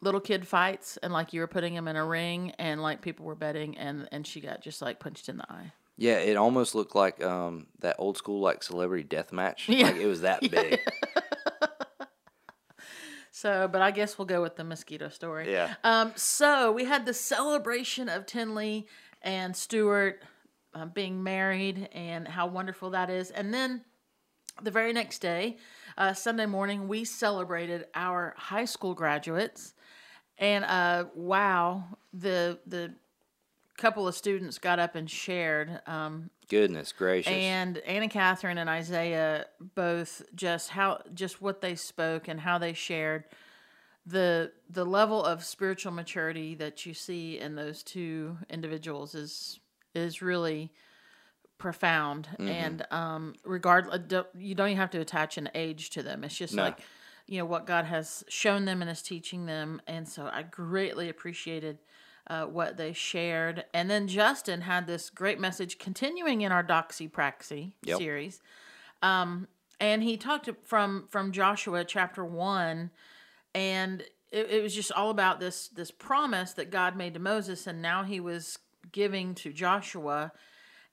little 0.00 0.20
kid 0.20 0.46
fights 0.46 0.96
and 1.02 1.12
like 1.12 1.32
you 1.32 1.40
were 1.40 1.46
putting 1.48 1.74
them 1.74 1.88
in 1.88 1.96
a 1.96 2.04
ring 2.04 2.52
and 2.58 2.80
like 2.80 3.00
people 3.00 3.26
were 3.26 3.34
betting 3.34 3.76
and 3.76 4.08
and 4.12 4.26
she 4.26 4.40
got 4.40 4.60
just 4.60 4.80
like 4.80 5.00
punched 5.00 5.28
in 5.28 5.36
the 5.36 5.52
eye. 5.52 5.72
Yeah, 6.00 6.18
it 6.18 6.36
almost 6.36 6.76
looked 6.76 6.94
like 6.94 7.22
um, 7.24 7.66
that 7.80 7.96
old 7.98 8.16
school 8.16 8.40
like 8.40 8.62
celebrity 8.62 9.02
death 9.02 9.32
match. 9.32 9.68
Yeah. 9.68 9.86
Like 9.86 9.96
it 9.96 10.06
was 10.06 10.20
that 10.20 10.40
big. 10.50 10.78
So, 13.38 13.68
but 13.70 13.82
I 13.82 13.92
guess 13.92 14.18
we'll 14.18 14.26
go 14.26 14.42
with 14.42 14.56
the 14.56 14.64
mosquito 14.64 15.08
story. 15.10 15.52
Yeah. 15.52 15.74
Um, 15.84 16.12
so 16.16 16.72
we 16.72 16.84
had 16.84 17.06
the 17.06 17.14
celebration 17.14 18.08
of 18.08 18.26
Tinley 18.26 18.88
and 19.22 19.54
Stewart 19.54 20.24
uh, 20.74 20.86
being 20.86 21.22
married 21.22 21.88
and 21.92 22.26
how 22.26 22.48
wonderful 22.48 22.90
that 22.90 23.10
is. 23.10 23.30
And 23.30 23.54
then 23.54 23.84
the 24.60 24.72
very 24.72 24.92
next 24.92 25.20
day, 25.20 25.56
uh, 25.96 26.14
Sunday 26.14 26.46
morning, 26.46 26.88
we 26.88 27.04
celebrated 27.04 27.86
our 27.94 28.34
high 28.36 28.64
school 28.64 28.94
graduates. 28.94 29.72
And 30.36 30.64
uh, 30.64 31.04
wow, 31.14 31.84
the 32.12 32.58
the 32.66 32.92
couple 33.78 34.06
of 34.06 34.14
students 34.14 34.58
got 34.58 34.78
up 34.78 34.94
and 34.94 35.08
shared 35.10 35.80
um, 35.86 36.28
Goodness 36.50 36.92
gracious. 36.92 37.32
and 37.32 37.78
Anna 37.78 38.08
Catherine 38.08 38.58
and 38.58 38.68
Isaiah 38.68 39.46
both 39.74 40.22
just 40.34 40.68
how 40.70 41.00
just 41.14 41.40
what 41.40 41.60
they 41.62 41.74
spoke 41.74 42.28
and 42.28 42.40
how 42.40 42.58
they 42.58 42.72
shared 42.74 43.24
the 44.04 44.52
the 44.68 44.84
level 44.84 45.24
of 45.24 45.44
spiritual 45.44 45.92
maturity 45.92 46.54
that 46.56 46.84
you 46.86 46.92
see 46.94 47.38
in 47.38 47.54
those 47.54 47.82
two 47.82 48.36
individuals 48.50 49.14
is 49.14 49.60
is 49.94 50.20
really 50.22 50.72
profound 51.58 52.28
and 52.38 52.86
um 52.92 53.34
regard 53.44 53.88
uh, 54.12 54.22
you 54.36 54.54
don't 54.54 54.68
even 54.68 54.78
have 54.78 54.90
to 54.90 55.00
attach 55.00 55.36
an 55.36 55.48
age 55.56 55.90
to 55.90 56.02
them 56.04 56.22
it's 56.22 56.36
just 56.36 56.54
No. 56.54 56.62
like 56.62 56.78
you 57.26 57.36
know 57.38 57.44
what 57.44 57.66
god 57.66 57.84
has 57.84 58.22
shown 58.28 58.64
them 58.64 58.80
and 58.80 58.88
is 58.90 59.02
teaching 59.02 59.46
them 59.46 59.82
and 59.88 60.08
so 60.08 60.30
i 60.32 60.42
greatly 60.44 61.08
appreciated 61.08 61.78
uh, 62.28 62.44
what 62.44 62.76
they 62.76 62.92
shared 62.92 63.64
and 63.72 63.88
then 63.90 64.06
justin 64.08 64.62
had 64.62 64.86
this 64.86 65.10
great 65.10 65.40
message 65.40 65.78
continuing 65.78 66.42
in 66.42 66.52
our 66.52 66.64
doxy 66.64 67.10
praxy 67.10 67.72
Yep. 67.84 67.98
series 67.98 68.40
um 69.02 69.48
and 69.80 70.02
he 70.02 70.16
talked 70.16 70.48
from 70.64 71.06
from 71.08 71.32
joshua 71.32 71.84
chapter 71.84 72.24
1 72.24 72.90
and 73.54 74.02
it, 74.30 74.50
it 74.50 74.62
was 74.62 74.74
just 74.74 74.92
all 74.92 75.10
about 75.10 75.40
this 75.40 75.68
this 75.68 75.90
promise 75.90 76.52
that 76.52 76.70
God 76.70 76.96
made 76.96 77.14
to 77.14 77.20
Moses, 77.20 77.66
and 77.66 77.80
now 77.80 78.02
He 78.04 78.20
was 78.20 78.58
giving 78.92 79.34
to 79.36 79.52
Joshua. 79.52 80.32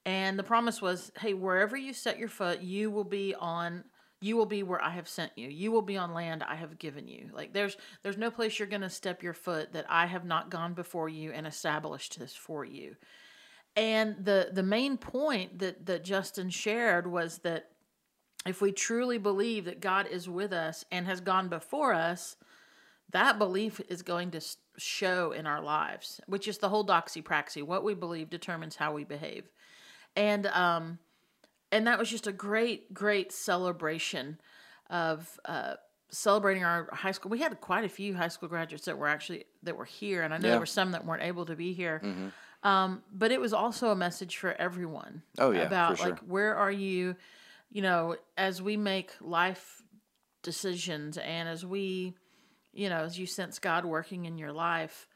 And 0.06 0.38
the 0.38 0.44
promise 0.44 0.82
was, 0.82 1.12
hey, 1.20 1.34
wherever 1.34 1.76
you 1.76 1.92
set 1.92 2.20
your 2.20 2.28
foot, 2.28 2.62
you 2.62 2.92
will 2.92 3.04
be 3.06 3.34
on 3.34 3.86
you 4.26 4.36
will 4.36 4.48
be 4.48 4.64
where 4.64 4.84
I 4.84 4.90
have 4.90 5.08
sent 5.08 5.34
you. 5.36 5.48
You 5.48 5.72
will 5.72 5.84
be 5.84 5.98
on 5.98 6.16
land 6.16 6.42
I 6.42 6.56
have 6.56 6.80
given 6.80 7.08
you. 7.08 7.30
Like 7.32 7.54
there's 7.54 7.78
there's 8.02 8.18
no 8.18 8.32
place 8.32 8.58
you're 8.58 8.68
going 8.68 8.82
to 8.82 8.90
step 8.90 9.22
your 9.22 9.36
foot 9.36 9.74
that 9.74 9.86
I 9.88 10.08
have 10.08 10.26
not 10.26 10.50
gone 10.50 10.74
before 10.74 11.08
you 11.08 11.32
and 11.32 11.46
established 11.46 12.18
this 12.18 12.34
for 12.34 12.66
you. 12.66 12.96
And 13.76 14.16
the 14.26 14.50
the 14.52 14.64
main 14.64 14.98
point 14.98 15.60
that 15.60 15.86
that 15.86 16.04
Justin 16.04 16.50
shared 16.50 17.06
was 17.06 17.38
that 17.40 17.70
if 18.48 18.62
we 18.62 18.72
truly 18.72 19.20
believe 19.20 19.66
that 19.66 19.80
God 19.80 20.08
is 20.08 20.28
with 20.28 20.52
us 20.52 20.86
and 20.92 21.06
has 21.06 21.22
gone 21.22 21.48
before 21.48 21.94
us, 21.94 22.36
that 23.12 23.38
belief 23.38 23.80
is 23.90 24.02
going 24.02 24.32
to 24.32 24.42
show 24.78 25.34
in 25.34 25.46
our 25.46 25.62
lives, 25.62 26.20
which 26.26 26.48
is 26.48 26.58
the 26.58 26.70
whole 26.70 26.86
doxypraxy. 26.86 27.62
What 27.62 27.84
we 27.84 27.94
believe 27.94 28.32
determines 28.32 28.76
how 28.76 28.92
we 28.92 29.04
behave. 29.04 29.44
And 30.16 30.48
um 30.48 30.98
and 31.72 31.88
that 31.88 32.00
was 32.00 32.10
just 32.10 32.28
a 32.28 32.32
great, 32.32 32.94
great 32.94 33.32
celebration 33.32 34.40
of 34.90 35.40
uh, 35.46 35.76
celebrating 36.10 36.64
our 36.64 36.90
high 36.94 37.12
school. 37.12 37.30
We 37.30 37.40
had 37.40 37.60
quite 37.62 37.84
a 37.86 37.90
few 37.90 38.16
high 38.16 38.28
school 38.30 38.50
graduates 38.50 38.86
that 38.86 38.98
were 38.98 39.08
actually 39.08 39.46
that 39.64 39.76
were 39.76 39.86
here, 39.86 40.22
and 40.24 40.34
I 40.34 40.38
know 40.38 40.48
Yeah. 40.48 40.52
there 40.52 40.60
were 40.60 40.66
some 40.66 40.92
that 40.92 41.06
weren't 41.06 41.24
able 41.24 41.46
to 41.46 41.56
be 41.56 41.74
here. 41.74 42.02
Um, 42.64 43.04
but 43.12 43.32
it 43.32 43.40
was 43.40 43.54
also 43.54 43.90
a 43.92 43.96
message 43.96 44.38
for 44.38 44.54
everyone. 44.54 45.22
Oh, 45.38 45.52
yeah, 45.52 45.62
about 45.62 45.98
sure. 46.00 46.10
like 46.10 46.20
where 46.22 46.56
are 46.56 46.72
you, 46.72 47.16
you 47.72 47.82
know, 47.84 48.16
as 48.38 48.62
we 48.62 48.76
make 48.76 49.12
life 49.22 49.84
decisions 50.42 51.18
and 51.18 51.48
as 51.50 51.66
we, 51.66 52.16
you 52.74 52.90
know, 52.90 53.04
as 53.04 53.20
you 53.20 53.26
sense 53.28 53.60
God 53.60 53.86
working 53.86 54.26
in 54.26 54.38
your 54.38 54.52
life, 54.52 55.08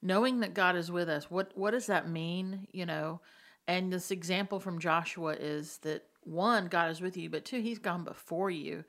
knowing 0.00 0.40
that 0.40 0.54
God 0.54 0.76
is 0.76 0.90
with 0.90 1.08
us. 1.08 1.30
What 1.30 1.52
what 1.56 1.72
does 1.72 1.86
that 1.86 2.08
mean? 2.08 2.68
You 2.72 2.86
know, 2.86 3.20
and 3.66 3.92
this 3.92 4.10
example 4.10 4.60
from 4.60 4.78
Joshua 4.78 5.34
is 5.34 5.78
that 5.78 6.04
one, 6.24 6.66
God 6.68 6.90
is 6.90 7.00
with 7.00 7.16
you, 7.16 7.28
but 7.30 7.44
two, 7.44 7.60
He's 7.60 7.78
gone 7.78 8.04
before 8.04 8.50
you, 8.50 8.84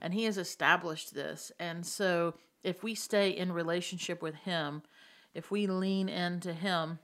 and 0.00 0.12
He 0.14 0.24
has 0.24 0.38
established 0.38 1.14
this. 1.14 1.52
And 1.58 1.84
so, 1.84 2.34
if 2.62 2.82
we 2.82 2.94
stay 2.94 3.30
in 3.30 3.52
relationship 3.52 4.22
with 4.22 4.34
Him, 4.34 4.82
if 5.34 5.50
we 5.50 5.66
lean 5.66 6.08
into 6.08 6.52
Him, 6.52 6.98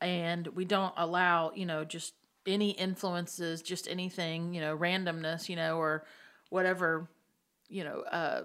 and 0.00 0.46
we 0.48 0.64
don't 0.64 0.94
allow, 0.96 1.52
you 1.54 1.66
know, 1.66 1.84
just 1.84 2.14
any 2.46 2.70
influences, 2.70 3.62
just 3.62 3.88
anything, 3.88 4.52
you 4.54 4.60
know, 4.60 4.76
randomness, 4.76 5.48
you 5.48 5.56
know, 5.56 5.78
or 5.78 6.04
whatever, 6.50 7.08
you 7.68 7.84
know, 7.84 8.00
uh, 8.10 8.42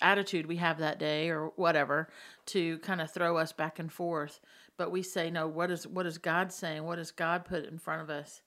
attitude 0.00 0.46
we 0.46 0.56
have 0.56 0.78
that 0.78 0.98
day 0.98 1.30
or 1.30 1.52
whatever 1.56 2.08
to 2.46 2.78
kind 2.78 3.00
of 3.00 3.10
throw 3.10 3.36
us 3.36 3.52
back 3.52 3.78
and 3.78 3.92
forth. 3.92 4.40
But 4.76 4.90
we 4.90 5.02
say 5.02 5.30
no 5.30 5.46
what 5.48 5.70
is 5.70 5.86
what 5.86 6.06
is 6.06 6.18
god 6.18 6.52
saying? 6.52 6.84
What 6.84 6.96
does 6.96 7.10
god 7.10 7.44
put 7.44 7.64
in 7.64 7.78
front 7.78 8.02
of 8.02 8.10
us? 8.10 8.42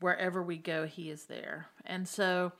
Wherever 0.00 0.42
we 0.42 0.58
go 0.58 0.86
he 0.86 1.10
is 1.10 1.26
there. 1.26 1.66
And 1.84 2.08
so 2.08 2.52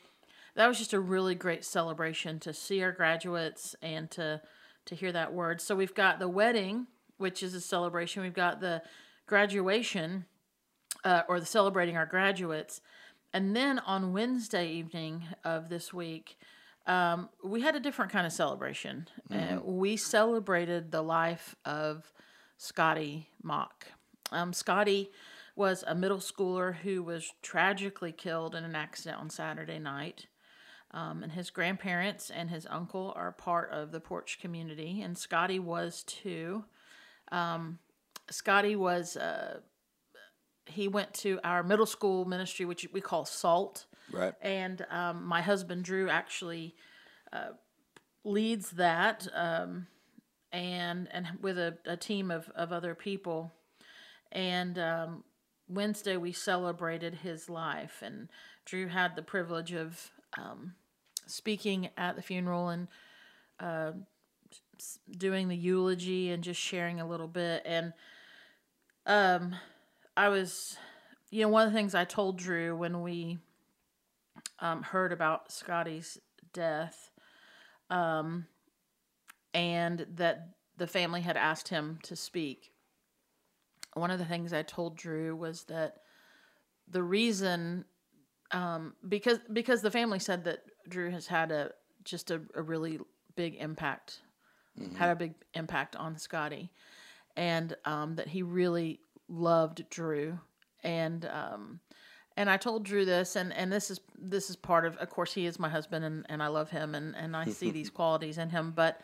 that 0.54 0.68
was 0.68 0.78
just 0.78 0.92
a 0.92 1.00
really 1.00 1.34
great 1.34 1.64
celebration 1.64 2.38
to 2.40 2.52
see 2.52 2.82
our 2.82 2.92
graduates 2.92 3.74
and 3.82 4.10
to 4.12 4.40
to 4.86 4.94
hear 4.94 5.12
that 5.12 5.32
word. 5.32 5.60
So 5.60 5.74
we've 5.74 5.94
got 5.94 6.18
the 6.18 6.28
wedding 6.28 6.86
which 7.16 7.42
is 7.42 7.54
a 7.54 7.60
celebration. 7.60 8.22
We've 8.22 8.34
got 8.34 8.60
the 8.60 8.82
graduation 9.26 10.26
uh, 11.04 11.22
or 11.28 11.38
the 11.38 11.46
celebrating 11.46 11.96
our 11.96 12.06
graduates. 12.06 12.80
And 13.32 13.54
then 13.56 13.80
on 13.80 14.12
wednesday 14.12 14.70
evening 14.70 15.24
of 15.44 15.68
this 15.68 15.92
week 15.92 16.36
um, 16.86 17.28
we 17.42 17.62
had 17.62 17.74
a 17.76 17.80
different 17.80 18.12
kind 18.12 18.26
of 18.26 18.32
celebration. 18.32 19.08
Uh, 19.30 19.58
we 19.64 19.96
celebrated 19.96 20.90
the 20.90 21.02
life 21.02 21.56
of 21.64 22.12
Scotty 22.58 23.28
Mock. 23.42 23.86
Um, 24.30 24.52
Scotty 24.52 25.10
was 25.56 25.84
a 25.86 25.94
middle 25.94 26.18
schooler 26.18 26.74
who 26.74 27.02
was 27.02 27.32
tragically 27.42 28.12
killed 28.12 28.54
in 28.54 28.64
an 28.64 28.74
accident 28.74 29.20
on 29.20 29.30
Saturday 29.30 29.78
night. 29.78 30.26
Um, 30.90 31.24
and 31.24 31.32
his 31.32 31.50
grandparents 31.50 32.30
and 32.30 32.50
his 32.50 32.66
uncle 32.70 33.12
are 33.16 33.32
part 33.32 33.70
of 33.72 33.90
the 33.90 33.98
Porch 33.98 34.38
community, 34.40 35.02
and 35.02 35.18
Scotty 35.18 35.58
was 35.58 36.04
too. 36.04 36.64
Um, 37.32 37.80
Scotty 38.30 38.76
was, 38.76 39.16
uh, 39.16 39.60
he 40.66 40.88
went 40.88 41.12
to 41.14 41.38
our 41.44 41.62
middle 41.62 41.86
school 41.86 42.24
ministry, 42.24 42.64
which 42.66 42.86
we 42.92 43.00
call 43.00 43.24
SALT 43.24 43.86
Right. 44.12 44.34
and 44.42 44.84
um, 44.90 45.24
my 45.24 45.40
husband 45.42 45.84
Drew 45.84 46.08
actually 46.10 46.74
uh, 47.32 47.50
leads 48.22 48.70
that, 48.72 49.26
um, 49.34 49.86
and 50.52 51.08
and 51.10 51.26
with 51.40 51.58
a, 51.58 51.78
a 51.86 51.96
team 51.96 52.30
of, 52.30 52.48
of 52.54 52.72
other 52.72 52.94
people. 52.94 53.52
And 54.30 54.78
um, 54.78 55.24
Wednesday 55.68 56.16
we 56.16 56.32
celebrated 56.32 57.16
his 57.16 57.48
life, 57.48 58.02
and 58.02 58.28
Drew 58.64 58.88
had 58.88 59.16
the 59.16 59.22
privilege 59.22 59.72
of 59.72 60.10
um, 60.38 60.74
speaking 61.26 61.88
at 61.96 62.16
the 62.16 62.22
funeral 62.22 62.68
and 62.68 62.88
uh, 63.58 63.92
doing 65.16 65.48
the 65.48 65.56
eulogy 65.56 66.30
and 66.30 66.42
just 66.44 66.60
sharing 66.60 67.00
a 67.00 67.06
little 67.08 67.28
bit. 67.28 67.62
And 67.64 67.92
um, 69.06 69.54
I 70.16 70.28
was, 70.28 70.76
you 71.30 71.42
know, 71.42 71.48
one 71.48 71.66
of 71.66 71.72
the 71.72 71.78
things 71.78 71.94
I 71.94 72.04
told 72.04 72.38
Drew 72.38 72.76
when 72.76 73.02
we 73.02 73.38
um, 74.60 74.82
heard 74.82 75.12
about 75.12 75.50
Scotty's 75.50 76.18
death, 76.52 77.10
um, 77.90 78.46
and 79.52 80.06
that 80.14 80.50
the 80.76 80.86
family 80.86 81.20
had 81.20 81.36
asked 81.36 81.68
him 81.68 81.98
to 82.04 82.16
speak. 82.16 82.72
One 83.94 84.10
of 84.10 84.18
the 84.18 84.24
things 84.24 84.52
I 84.52 84.62
told 84.62 84.96
Drew 84.96 85.36
was 85.36 85.64
that 85.64 85.98
the 86.88 87.02
reason, 87.02 87.84
um, 88.50 88.94
because 89.08 89.38
because 89.52 89.82
the 89.82 89.90
family 89.90 90.18
said 90.18 90.44
that 90.44 90.60
Drew 90.88 91.10
has 91.10 91.26
had 91.26 91.50
a 91.50 91.70
just 92.04 92.30
a, 92.30 92.40
a 92.54 92.62
really 92.62 93.00
big 93.36 93.56
impact, 93.56 94.20
had 94.96 95.10
a 95.10 95.16
big 95.16 95.34
impact 95.54 95.96
on 95.96 96.18
Scotty, 96.18 96.70
and 97.36 97.76
um, 97.84 98.16
that 98.16 98.28
he 98.28 98.42
really 98.42 99.00
loved 99.28 99.88
Drew, 99.90 100.38
and 100.82 101.24
um, 101.26 101.80
and 102.36 102.50
I 102.50 102.56
told 102.56 102.84
Drew 102.84 103.04
this, 103.04 103.36
and, 103.36 103.52
and 103.52 103.72
this 103.72 103.90
is 103.90 104.00
this 104.18 104.50
is 104.50 104.56
part 104.56 104.84
of. 104.86 104.96
Of 104.96 105.10
course, 105.10 105.32
he 105.32 105.46
is 105.46 105.58
my 105.58 105.68
husband, 105.68 106.04
and, 106.04 106.26
and 106.28 106.42
I 106.42 106.48
love 106.48 106.70
him, 106.70 106.94
and, 106.94 107.14
and 107.16 107.36
I 107.36 107.46
see 107.46 107.70
these 107.72 107.90
qualities 107.90 108.38
in 108.38 108.50
him. 108.50 108.72
But 108.74 109.00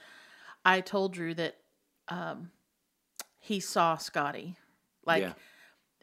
I 0.64 0.80
told 0.80 1.12
Drew 1.14 1.34
that 1.34 1.56
um, 2.08 2.50
he 3.38 3.60
saw 3.60 3.96
Scotty, 3.96 4.56
like 5.06 5.22
Yeah. 5.22 5.32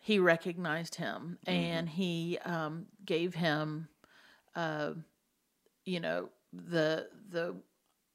he 0.01 0.19
recognized 0.19 0.95
him, 0.95 1.37
and 1.45 1.89
he 1.89 2.37
um, 2.45 2.85
gave 3.05 3.35
him, 3.35 3.87
uh, 4.55 4.93
you 5.85 5.99
know, 5.99 6.29
the 6.53 7.09
the 7.29 7.55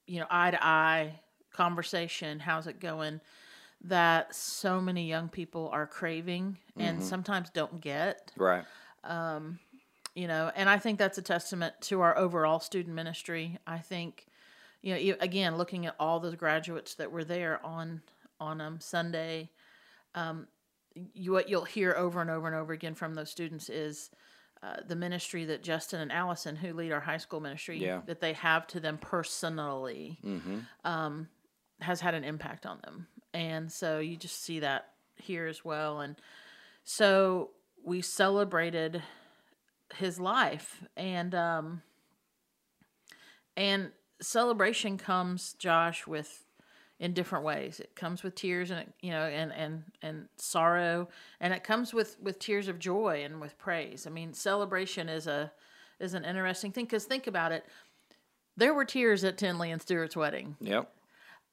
you 0.06 0.21
know 0.21 0.26
eye 0.30 0.50
to 0.50 0.64
eye 0.64 1.21
conversation. 1.52 2.40
How's 2.40 2.66
it 2.66 2.80
going? 2.80 3.21
That 3.87 4.35
so 4.35 4.81
many 4.81 5.09
young 5.09 5.29
people 5.29 5.69
are 5.73 5.87
craving 5.87 6.59
and 6.77 7.03
sometimes 7.03 7.51
don't 7.51 7.81
get. 7.81 8.31
Right. 8.37 8.65
you 10.15 10.29
know 10.29 10.53
and 10.55 10.69
i 10.69 10.79
think 10.79 10.99
that's 10.99 11.17
a 11.19 11.23
testament 11.23 11.75
to 11.81 12.01
our 12.03 12.17
overall 12.19 12.61
student 12.61 12.95
ministry. 12.95 13.59
I 13.67 13.79
think 13.79 14.27
you 14.83 14.95
know 15.11 15.17
again 15.21 15.57
looking 15.57 15.87
at 15.87 15.95
all 15.99 16.21
the 16.21 16.37
graduates 16.37 16.95
that 16.97 17.11
were 17.11 17.25
there 17.25 17.65
on 17.65 18.03
on 18.41 18.61
um, 18.61 18.79
sunday 18.81 19.51
um, 20.15 20.47
you, 21.15 21.33
what 21.33 21.49
you'll 21.49 21.65
hear 21.65 21.95
over 21.97 22.21
and 22.21 22.29
over 22.31 22.47
and 22.47 22.55
over 22.57 22.73
again 22.73 22.95
from 22.95 23.15
those 23.15 23.31
students 23.31 23.69
is 23.71 24.11
uh, 24.62 24.77
the 24.87 24.97
ministry 24.97 25.45
that 25.47 25.62
justin 25.62 26.01
and 26.01 26.12
allison 26.12 26.55
who 26.57 26.73
lead 26.75 26.93
our 26.93 27.01
high 27.01 27.17
school 27.17 27.41
ministry 27.41 27.79
Yeah. 27.79 28.03
that 28.07 28.21
they 28.21 28.35
have 28.35 28.67
to 28.69 28.81
them 28.81 28.99
personally 28.99 30.19
um, 30.85 31.29
has 31.81 32.01
had 32.01 32.15
an 32.15 32.25
impact 32.25 32.67
on 32.67 32.79
them 32.85 33.07
and 33.35 33.71
so 33.71 33.99
you 33.99 34.17
just 34.17 34.43
see 34.43 34.61
that 34.61 34.89
here 35.17 35.47
as 35.47 35.65
well. 35.65 36.01
And 36.01 36.17
so 36.85 37.51
we 37.85 38.01
celebrated 38.01 39.03
his 39.95 40.19
life. 40.21 40.83
And 40.97 41.35
um 41.35 41.83
and 43.57 43.93
celebration 44.21 44.99
comes 44.99 45.55
josh 45.59 46.07
with 46.07 46.45
in 46.99 47.12
different 47.12 47.45
ways. 47.45 47.81
It 47.81 47.97
comes 47.97 48.23
with 48.23 48.35
tears 48.35 48.71
and 48.71 48.81
it, 48.81 48.93
you 49.01 49.11
know 49.11 49.23
and 49.25 49.53
and 49.53 49.85
and 50.03 50.29
sorrow. 50.37 51.09
And 51.41 51.53
it 51.53 51.65
comes 51.65 51.93
with 51.93 52.17
with 52.21 52.39
tears 52.39 52.69
of 52.69 52.79
joy 52.79 53.23
and 53.25 53.41
with 53.41 53.59
praise. 53.59 54.07
I 54.07 54.11
mean 54.11 54.33
celebration 54.35 55.09
is 55.09 55.27
a 55.27 55.53
is 56.01 56.15
an 56.15 56.25
interesting 56.25 56.73
thing. 56.73 56.85
Because 56.85 57.05
think 57.05 57.27
about 57.27 57.53
it 57.53 57.65
there 58.57 58.75
were 58.75 58.85
tears 58.85 59.25
at 59.25 59.39
tinley 59.39 59.71
and 59.71 59.81
stewart's 59.81 60.17
wedding. 60.17 60.57
Yep. 60.61 60.91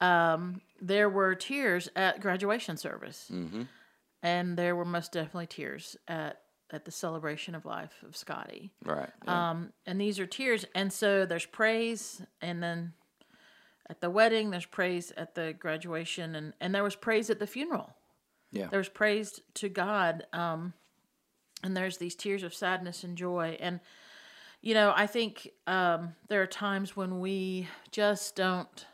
There 0.00 1.08
were 1.08 1.34
tears 1.34 1.88
at 1.94 2.20
graduation 2.20 2.76
service 2.76 3.30
and 4.22 4.56
there 4.56 4.74
were 4.76 4.84
most 4.84 5.12
definitely 5.12 5.46
tears 5.46 5.96
at 6.08 6.40
at 6.72 6.84
the 6.84 6.90
celebration 6.92 7.54
of 7.56 7.64
life 7.64 7.94
of 8.06 8.16
scotty 8.16 8.70
Right. 8.84 9.10
Yeah. 9.24 9.50
um, 9.50 9.72
and 9.86 10.00
these 10.00 10.20
are 10.20 10.26
tears 10.26 10.64
and 10.74 10.92
so 10.92 11.26
there's 11.26 11.46
praise 11.46 12.22
and 12.40 12.62
then 12.62 12.92
at 13.88 14.00
the 14.00 14.08
wedding. 14.08 14.50
There's 14.50 14.66
praise 14.66 15.12
at 15.16 15.34
the 15.34 15.52
graduation, 15.52 16.36
and 16.36 16.52
and 16.60 16.72
there 16.72 16.84
was 16.84 16.94
praise 16.94 17.28
at 17.28 17.40
the 17.40 17.46
funeral. 17.48 17.90
Yeah. 18.52 18.68
There's 18.70 18.88
praise 18.88 19.40
to 19.54 19.68
God, 19.68 20.26
um, 20.32 20.74
and 21.64 21.76
there's 21.76 21.96
these 21.98 22.14
tears 22.14 22.44
of 22.44 22.54
sadness 22.54 23.02
and 23.02 23.18
joy. 23.18 23.56
And 23.58 23.80
you 24.62 24.74
know, 24.74 24.92
I 24.94 25.08
think 25.08 25.50
um, 25.66 26.14
there 26.28 26.40
are 26.40 26.46
times 26.46 26.94
when 26.96 27.18
we 27.18 27.66
just 27.90 28.36
don't. 28.36 28.86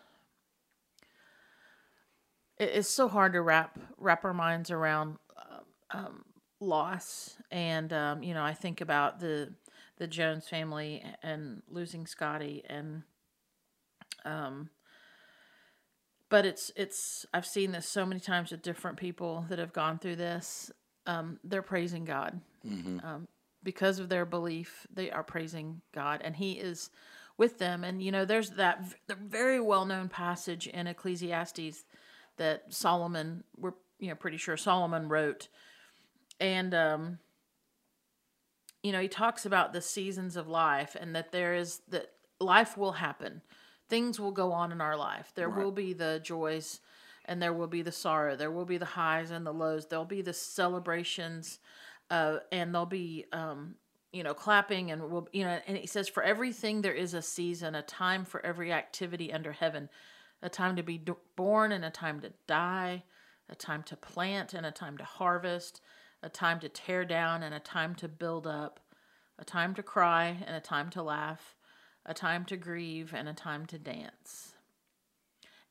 It- 2.58 2.70
It's 2.70 2.88
so 2.88 3.08
hard 3.08 3.32
to 3.34 3.42
wrap 3.42 3.78
wrap 3.98 4.25
our 4.25 4.34
minds 4.34 4.70
around 4.70 5.16
um, 5.36 5.64
um, 5.90 6.25
loss, 6.60 7.36
and 7.50 7.92
um, 7.92 8.22
you 8.22 8.34
know, 8.34 8.44
I 8.44 8.54
think 8.54 8.80
about 8.80 9.20
the 9.20 9.54
the 9.98 10.06
Jones 10.06 10.48
family 10.48 11.02
and 11.22 11.62
losing 11.68 12.06
Scotty, 12.06 12.62
and 12.68 13.02
um, 14.25 14.70
but 16.28 16.44
it's 16.44 16.72
it's 16.76 17.25
I've 17.32 17.46
seen 17.46 17.72
this 17.72 17.88
so 17.88 18.04
many 18.04 18.20
times 18.20 18.50
with 18.50 18.62
different 18.62 18.96
people 18.98 19.44
that 19.48 19.58
have 19.58 19.72
gone 19.72 19.98
through 19.98 20.16
this. 20.16 20.70
Um, 21.06 21.38
they're 21.44 21.62
praising 21.62 22.04
God 22.04 22.40
um, 23.04 23.28
because 23.62 24.00
of 24.00 24.08
their 24.08 24.26
belief. 24.26 24.86
They 24.92 25.10
are 25.10 25.22
praising 25.22 25.82
God, 25.94 26.20
and 26.25 26.34
He 26.36 26.52
is 26.52 26.90
with 27.38 27.58
them. 27.58 27.84
And 27.84 28.02
you 28.02 28.10
know, 28.10 28.25
there's 28.25 28.50
that 28.50 28.82
v- 28.82 28.94
the 29.06 29.14
very 29.14 29.60
well 29.60 29.84
known 29.86 30.08
passage 30.08 30.66
in 30.66 30.86
Ecclesiastes 30.88 31.84
that 32.37 32.73
Solomon, 32.73 33.45
we're 33.57 33.75
you 33.99 34.09
know 34.09 34.14
pretty 34.14 34.37
sure 34.37 34.57
Solomon 34.57 35.09
wrote, 35.09 35.49
and 36.40 36.75
um, 36.75 37.19
you 38.83 38.93
know 38.93 39.00
he 39.00 39.09
talks 39.09 39.47
about 39.47 39.73
the 39.73 39.81
seasons 39.81 40.37
of 40.37 40.49
life 40.49 40.97
and 40.99 41.14
that 41.14 41.33
there 41.33 41.55
is 41.55 41.81
that 41.88 42.12
life 42.40 42.76
will 42.76 42.93
happen. 42.93 43.43
Things 43.88 44.19
will 44.19 44.33
go 44.33 44.52
on 44.52 44.73
in 44.73 44.81
our 44.81 44.97
life. 44.97 45.33
There 45.37 45.49
will 45.49 45.71
be 45.71 45.93
the 45.93 46.21
joys 46.23 46.81
and 47.26 47.40
there 47.40 47.52
will 47.52 47.69
be 47.69 47.83
the 47.83 47.93
sorrow. 47.93 48.35
There 48.35 48.50
will 48.50 48.64
be 48.64 48.78
the 48.78 48.85
highs 48.85 49.31
and 49.31 49.47
the 49.47 49.52
lows. 49.52 49.87
There'll 49.87 50.05
be 50.05 50.23
the 50.23 50.33
celebrations 50.33 51.61
uh, 52.11 52.38
and 52.50 52.75
there'll 52.75 52.87
be 52.87 53.26
um, 53.33 53.76
you 54.12 54.23
know 54.23 54.35
clapping 54.35 54.90
and 54.90 55.11
will 55.11 55.28
you 55.33 55.45
know 55.45 55.59
and 55.66 55.76
he 55.76 55.87
says 55.87 56.09
for 56.09 56.23
everything 56.23 56.81
there 56.81 56.95
is 56.95 57.14
a 57.14 57.23
season 57.23 57.75
a 57.75 57.83
time 57.83 58.25
for 58.25 58.45
every 58.45 58.73
activity 58.73 59.33
under 59.33 59.52
heaven 59.52 59.88
a 60.43 60.49
time 60.49 60.76
to 60.76 60.83
be 60.83 60.99
d- 60.99 61.12
born 61.37 61.73
and 61.73 61.85
a 61.85 61.90
time 61.90 62.21
to 62.21 62.33
die 62.47 63.02
a 63.49 63.55
time 63.55 63.83
to 63.85 63.97
plant 63.97 64.55
and 64.55 64.66
a 64.66 64.71
time 64.73 64.97
to 64.99 65.05
harvest 65.05 65.81
a 66.23 66.28
time 66.28 66.59
to 66.61 66.69
tear 66.69 67.05
down 67.05 67.43
and 67.43 67.55
a 67.55 67.61
time 67.61 67.95
to 67.95 68.09
build 68.09 68.47
up 68.47 68.81
a 69.38 69.45
time 69.45 69.75
to 69.75 69.83
cry 69.83 70.37
and 70.47 70.57
a 70.57 70.61
time 70.61 70.90
to 70.90 71.02
laugh 71.02 71.55
a 72.05 72.14
time 72.14 72.45
to 72.45 72.57
grieve 72.57 73.12
and 73.14 73.28
a 73.28 73.33
time 73.35 73.66
to 73.66 73.78
dance 73.78 74.55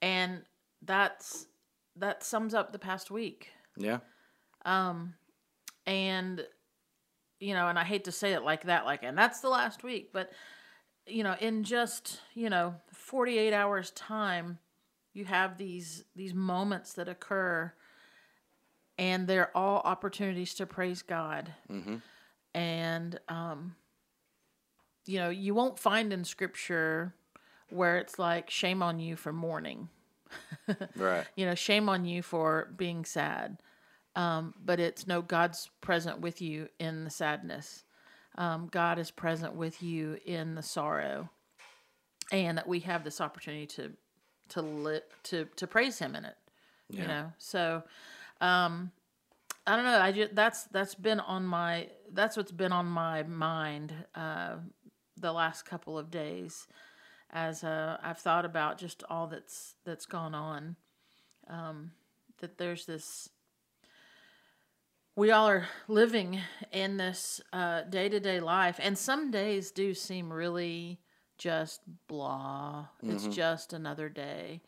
and 0.01 0.41
that's 0.81 1.47
that 1.95 2.23
sums 2.23 2.53
up 2.53 2.71
the 2.71 2.79
past 2.79 3.09
week 3.09 3.51
Yeah. 3.77 3.99
and 5.85 6.45
you 7.39 7.53
know 7.53 7.67
and 7.67 7.77
i 7.77 7.83
hate 7.83 8.05
to 8.05 8.11
say 8.11 8.33
it 8.33 8.43
like 8.43 8.63
that 8.63 8.85
like 8.85 9.03
and 9.03 9.17
that's 9.17 9.39
the 9.41 9.49
last 9.49 9.83
week 9.83 10.09
but 10.13 10.31
you 11.07 11.23
know 11.23 11.35
in 11.39 11.63
just 11.63 12.19
you 12.33 12.49
know 12.49 12.75
48 12.91 13.53
hours 13.53 13.91
time 13.91 14.57
you 15.13 15.25
have 15.25 15.57
these 15.57 16.03
these 16.15 16.33
moments 16.33 16.93
that 16.93 17.07
occur 17.07 17.71
and 18.97 19.27
they're 19.27 19.55
all 19.55 19.81
opportunities 19.85 20.53
to 20.55 20.65
praise 20.65 21.01
god 21.01 21.53
and 22.53 23.19
um 23.29 23.75
you 25.05 25.19
know 25.19 25.29
you 25.29 25.53
won't 25.53 25.77
find 25.79 26.11
in 26.11 26.23
scripture 26.23 27.13
where 27.69 27.97
it's 27.97 28.17
like 28.19 28.49
shame 28.49 28.81
on 28.83 28.99
you 28.99 29.15
for 29.15 29.31
mourning 29.33 29.89
Right. 30.95 31.25
you 31.35 31.45
know, 31.45 31.55
shame 31.55 31.87
on 31.87 32.03
you 32.03 32.21
for 32.21 32.73
being 32.75 33.05
sad. 33.05 33.57
Um, 34.15 34.53
but 34.63 34.79
it's 34.79 35.07
no, 35.07 35.21
God's 35.21 35.69
present 35.79 36.19
with 36.19 36.41
you 36.41 36.67
in 36.79 37.03
the 37.05 37.09
sadness. 37.09 37.84
Um, 38.37 38.67
God 38.71 38.99
is 38.99 39.11
present 39.11 39.55
with 39.55 39.81
you 39.81 40.17
in 40.25 40.55
the 40.55 40.61
sorrow, 40.61 41.29
and 42.31 42.57
that 42.57 42.67
we 42.67 42.81
have 42.81 43.03
this 43.03 43.21
opportunity 43.21 43.65
to 43.67 43.91
to 44.49 44.61
li- 44.61 45.01
to 45.23 45.45
to 45.55 45.67
praise 45.67 45.99
Him 45.99 46.15
in 46.15 46.25
it. 46.25 46.35
You 46.89 47.07
know, 47.07 47.33
so 47.37 47.83
um, 48.41 48.91
I 49.65 49.75
don't 49.75 49.85
know. 49.85 49.99
I 49.99 50.11
just 50.11 50.35
that's 50.35 50.63
that's 50.65 50.95
been 50.95 51.19
on 51.19 51.45
my 51.45 51.89
that's 52.11 52.37
what's 52.37 52.51
been 52.51 52.71
on 52.71 52.85
my 52.85 53.23
mind 53.23 53.93
uh, 54.13 54.57
the 55.17 55.31
last 55.31 55.63
couple 55.65 55.97
of 55.97 56.11
days 56.11 56.67
as 57.31 57.63
uh, 57.63 57.97
I've 58.01 58.19
thought 58.19 58.45
about 58.45 58.77
just 58.77 59.03
all 59.09 59.27
that's 59.27 59.75
that's 59.85 60.05
gone 60.05 60.35
on. 60.35 60.75
Um, 61.47 61.91
that 62.39 62.57
there's 62.57 62.85
this. 62.85 63.29
We 65.15 65.31
all 65.31 65.47
are 65.47 65.67
living 65.87 66.41
in 66.73 66.97
this 66.97 67.39
day 67.89 68.09
to 68.09 68.19
day 68.19 68.39
life, 68.41 68.79
and 68.81 68.97
some 68.97 69.31
days 69.31 69.71
do 69.71 69.93
seem 69.93 70.31
really 70.31 70.99
just 71.37 71.81
blah. 72.07 72.87
It's 73.01 73.27
just 73.27 73.73
another 73.73 74.09
day. 74.09 74.61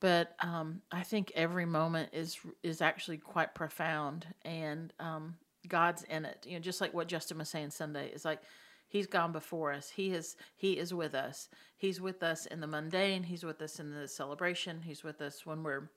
But 0.00 0.34
um, 0.40 0.82
I 0.92 1.02
think 1.02 1.32
every 1.34 1.66
moment 1.66 2.10
is 2.12 2.38
is 2.62 2.80
actually 2.80 3.18
quite 3.18 3.54
profound, 3.54 4.26
and 4.44 4.92
um, 4.98 5.36
God's 5.68 6.02
in 6.04 6.24
it. 6.24 6.46
You 6.46 6.54
know, 6.54 6.60
just 6.60 6.80
like 6.80 6.94
what 6.94 7.08
Justin 7.08 7.38
was 7.38 7.48
saying 7.48 7.70
Sunday 7.70 8.10
is 8.10 8.24
like 8.24 8.40
He's 8.88 9.06
gone 9.06 9.32
before 9.32 9.72
us. 9.72 9.90
He 9.90 10.10
is 10.10 10.36
He 10.54 10.74
is 10.78 10.94
with 10.94 11.14
us. 11.14 11.48
He's 11.76 12.00
with 12.00 12.22
us 12.22 12.46
in 12.46 12.60
the 12.60 12.66
mundane. 12.66 13.24
He's 13.24 13.44
with 13.44 13.60
us 13.60 13.78
in 13.78 13.90
the 13.90 14.08
celebration. 14.08 14.82
He's 14.82 15.02
with 15.04 15.20
us 15.20 15.44
when 15.44 15.62
we're 15.62 15.90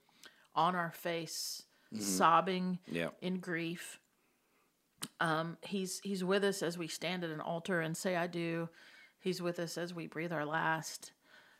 on 0.55 0.75
our 0.75 0.91
face, 0.91 1.63
sobbing 1.97 2.79
Yeah. 2.87 3.09
in 3.21 3.39
grief. 3.39 3.99
Um, 5.19 5.57
he's 5.61 5.99
He's 6.01 6.23
with 6.23 6.43
us 6.43 6.61
as 6.61 6.77
we 6.77 6.87
stand 6.87 7.23
at 7.23 7.29
an 7.29 7.39
altar 7.41 7.79
and 7.81 7.95
say, 7.95 8.15
"I 8.15 8.27
do." 8.27 8.69
He's 9.19 9.41
with 9.41 9.59
us 9.59 9.77
as 9.77 9.93
we 9.93 10.07
breathe 10.07 10.31
our 10.31 10.45
last. 10.45 11.11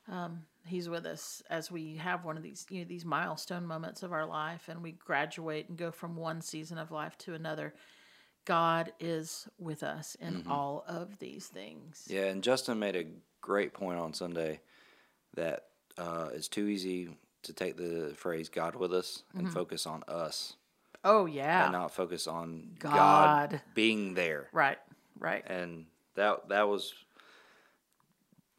Um, 0.08 0.46
he's 0.66 0.90
with 0.90 1.06
us 1.06 1.42
as 1.50 1.72
we 1.72 1.96
have 1.98 2.26
one 2.26 2.36
of 2.38 2.44
these 2.44 2.66
you 2.70 2.80
know 2.82 2.88
these 2.88 3.06
milestone 3.06 3.66
moments 3.66 4.02
of 4.04 4.12
our 4.12 4.26
life 4.26 4.68
and 4.70 4.82
we 4.84 4.92
graduate 4.94 5.70
and 5.70 5.78
go 5.78 5.92
from 5.92 6.16
one 6.16 6.42
season 6.42 6.78
of 6.78 6.92
life 6.92 7.18
to 7.20 7.34
another. 7.34 7.74
God 8.46 8.92
is 9.00 9.48
with 9.60 9.84
us 9.84 10.16
in 10.16 10.46
all 10.48 10.84
of 10.88 11.20
these 11.20 11.48
things. 11.48 12.08
Yeah, 12.10 12.26
and 12.26 12.42
Justin 12.44 12.80
made 12.80 12.96
a 12.96 13.06
great 13.42 13.74
point 13.74 14.00
on 14.00 14.14
Sunday 14.14 14.62
that 15.36 15.66
uh, 15.98 16.30
it's 16.34 16.48
too 16.48 16.68
easy 16.68 17.10
to 17.44 17.54
take 17.54 17.78
the 17.78 18.14
phrase 18.16 18.50
"God 18.50 18.76
with 18.76 18.94
us" 18.94 19.24
and 19.34 19.44
mm-hmm. 19.44 19.54
focus 19.54 19.86
on 19.86 20.04
us, 20.08 20.56
Oh 21.04 21.26
yeah. 21.26 21.66
and 21.66 21.74
not 21.74 21.94
focus 21.94 22.28
on 22.28 22.76
God. 22.80 23.52
God. 23.52 23.62
being 23.74 24.14
there. 24.14 24.48
Right. 24.52 24.78
Right. 25.18 25.44
And 25.50 25.86
that 26.16 26.50
that 26.50 26.68
was, 26.68 26.94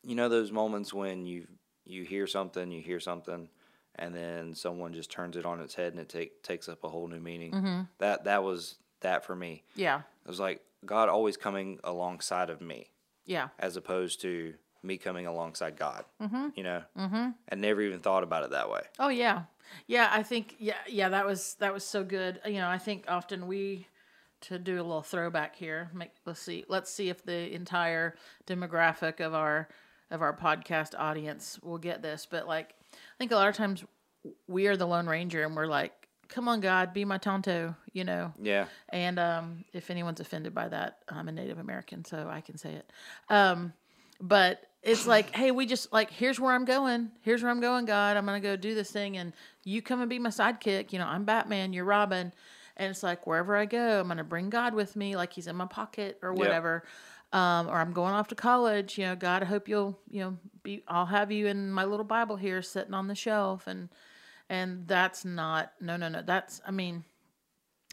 you 0.03 0.15
know, 0.15 0.29
those 0.29 0.53
moments 0.53 0.93
when 0.93 1.27
you 1.27 1.47
you 1.85 2.05
hear 2.05 2.27
something, 2.27 2.71
you 2.71 2.83
hear 2.83 3.01
something, 3.01 3.49
and 3.97 4.15
then 4.15 4.55
someone 4.55 4.93
just 4.93 5.11
turns 5.11 5.37
it 5.37 5.45
on 5.45 5.61
its 5.61 5.75
head 5.75 5.93
and 5.93 6.01
it 6.01 6.09
take, 6.09 6.43
takes 6.43 6.69
up 6.69 6.85
a 6.85 6.89
whole 6.89 7.09
new 7.09 7.21
meaning. 7.21 7.53
Mm-hmm. 7.53 7.81
That 7.99 8.25
that 8.25 8.43
was 8.43 8.77
that 9.01 9.25
for 9.25 9.35
me. 9.35 9.65
Yeah. 9.75 10.01
It 10.25 10.29
was 10.29 10.41
like 10.41 10.63
God 10.85 11.09
always 11.09 11.37
coming 11.37 11.79
alongside 11.85 12.51
of 12.51 12.61
me. 12.61 12.91
Yeah. 13.27 13.49
as 13.61 13.77
opposed 13.77 14.23
to 14.23 14.55
me 14.83 14.97
coming 14.97 15.27
alongside 15.27 15.77
God. 15.77 16.05
Mm-hmm. 16.23 16.49
You 16.55 16.63
know, 16.63 16.83
mm-hmm. 16.97 17.29
I 17.51 17.55
never 17.55 17.83
even 17.83 18.01
thought 18.01 18.23
about 18.23 18.45
it 18.45 18.51
that 18.51 18.71
way. 18.71 18.83
Oh 18.99 19.09
yeah, 19.09 19.43
yeah. 19.87 20.09
I 20.13 20.23
think 20.23 20.57
yeah, 20.59 20.75
yeah. 20.89 21.09
That 21.09 21.27
was 21.27 21.57
that 21.61 21.73
was 21.73 21.85
so 21.85 22.05
good. 22.05 22.41
You 22.45 22.55
know, 22.55 22.69
I 22.69 22.79
think 22.79 23.05
often 23.09 23.47
we 23.47 23.87
to 24.43 24.59
do 24.59 24.77
a 24.77 24.83
little 24.83 25.03
throwback 25.03 25.57
here. 25.57 25.91
Make 25.93 26.13
let's 26.25 26.41
see, 26.41 26.65
let's 26.69 26.91
see 26.91 27.09
if 27.09 27.25
the 27.25 27.53
entire 27.55 28.17
demographic 28.47 29.21
of 29.21 29.35
our 29.35 29.69
of 30.11 30.23
our 30.23 30.37
podcast 30.37 30.99
audience 30.99 31.59
will 31.63 31.79
get 31.79 32.03
this. 32.03 32.27
But 32.29 32.47
like, 32.47 32.75
I 32.93 33.19
think 33.19 33.33
a 33.33 33.37
lot 33.37 33.49
of 33.49 33.55
times 33.55 33.85
we 34.47 34.67
are 34.67 34.77
the 34.77 34.87
Lone 34.87 35.07
Ranger, 35.07 35.45
and 35.45 35.55
we're 35.55 35.67
like, 35.67 35.93
"Come 36.29 36.49
on, 36.49 36.61
God, 36.61 36.93
be 36.93 37.05
my 37.05 37.19
Tonto," 37.19 37.75
you 37.93 38.05
know. 38.05 38.33
Yeah, 38.41 38.67
And 38.89 39.19
um, 39.19 39.65
if 39.73 39.91
anyone's 39.91 40.21
offended 40.21 40.55
by 40.55 40.69
that, 40.69 40.99
I'm 41.09 41.29
a 41.29 41.33
Native 41.33 41.59
American, 41.59 42.05
so 42.05 42.29
I 42.31 42.41
can 42.41 42.57
say 42.57 42.73
it. 42.73 42.91
Um, 43.29 43.73
but 44.21 44.63
it's 44.83 45.07
like, 45.07 45.35
hey, 45.35 45.51
we 45.51 45.67
just 45.67 45.93
like, 45.93 46.11
here's 46.11 46.41
where 46.41 46.55
I'm 46.55 46.65
going. 46.65 47.11
Here's 47.21 47.43
where 47.43 47.51
I'm 47.51 47.61
going, 47.61 47.85
God. 47.85 48.17
I'm 48.17 48.25
gonna 48.25 48.41
go 48.41 48.57
do 48.57 48.75
this 48.75 48.91
thing, 48.91 49.17
and 49.19 49.33
you 49.65 49.83
come 49.83 50.01
and 50.01 50.09
be 50.09 50.19
my 50.19 50.31
sidekick. 50.31 50.93
You 50.93 50.99
know, 50.99 51.07
I'm 51.07 51.25
Batman. 51.25 51.73
You're 51.73 51.85
Robin. 51.85 52.33
And 52.77 52.91
it's 52.91 53.03
like 53.03 53.27
wherever 53.27 53.57
I 53.57 53.67
go, 53.67 54.01
I'm 54.01 54.09
gonna 54.09 54.25
bring 54.25 54.49
God 54.49 54.75
with 54.75 54.97
me, 54.97 55.17
like 55.17 55.35
He's 55.35 55.47
in 55.47 55.57
my 55.57 55.67
pocket 55.67 56.19
or 56.23 56.33
whatever. 56.33 56.85
Um, 57.33 57.69
or 57.69 57.75
I'm 57.75 57.93
going 57.93 58.15
off 58.15 58.29
to 58.29 58.35
college. 58.35 58.99
You 58.99 59.07
know, 59.07 59.17
God, 59.17 59.43
I 59.43 59.47
hope 59.47 59.69
you'll, 59.69 59.99
you 60.11 60.21
know, 60.21 60.39
be. 60.63 60.83
I'll 60.89 61.07
have 61.07 61.31
you 61.31 61.47
in 61.47 61.71
my 61.71 61.85
little 61.85 62.05
Bible 62.05 62.37
here, 62.37 62.63
sitting 62.63 62.95
on 62.95 63.07
the 63.07 63.15
shelf, 63.15 63.67
and 63.67 63.91
and 64.49 64.89
that's 64.89 65.25
not. 65.25 65.73
No, 65.81 65.97
no, 65.97 66.09
no. 66.09 66.23
That's. 66.23 66.63
I 66.67 66.71
mean, 66.71 67.05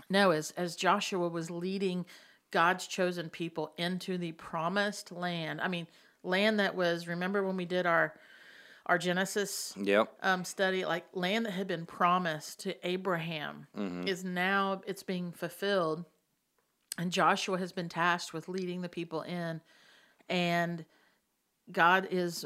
no, 0.10 0.32
as 0.32 0.52
as 0.52 0.78
Joshua 0.78 1.28
was 1.28 1.52
leading 1.52 2.06
God's 2.52 2.88
chosen 2.88 3.30
people 3.30 3.74
into 3.78 4.18
the 4.18 4.32
promised 4.32 5.12
land. 5.12 5.60
I 5.62 5.68
mean, 5.68 5.88
land 6.28 6.60
that 6.60 6.76
was 6.76 7.08
remember 7.08 7.44
when 7.44 7.58
we 7.58 7.66
did 7.66 7.86
our 7.86 8.14
our 8.86 8.98
Genesis 8.98 9.74
Yep. 9.76 10.14
um, 10.24 10.46
study, 10.46 10.86
like 10.86 11.06
land 11.14 11.46
that 11.46 11.52
had 11.52 11.68
been 11.68 11.86
promised 11.86 12.62
to 12.62 12.88
Abraham 12.88 13.68
is 14.08 14.24
now 14.24 14.82
it's 14.88 15.04
being 15.04 15.32
fulfilled, 15.34 16.06
and 16.98 17.12
Joshua 17.12 17.58
has 17.58 17.72
been 17.74 17.90
tasked 17.90 18.34
with 18.34 18.48
leading 18.48 18.82
the 18.82 18.88
people 18.90 19.24
in, 19.24 19.60
and 20.30 20.86
God 21.72 22.08
is 22.12 22.46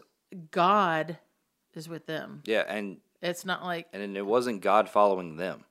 God 0.50 1.18
is 1.76 1.88
with 1.88 2.08
them. 2.08 2.42
Yeah, 2.46 2.64
and 2.68 2.98
It's 3.22 3.46
not 3.46 3.64
like 3.64 3.88
and 3.94 4.18
it 4.18 4.26
wasn't 4.26 4.62
God 4.62 4.90
following 4.90 5.36
them. 5.38 5.64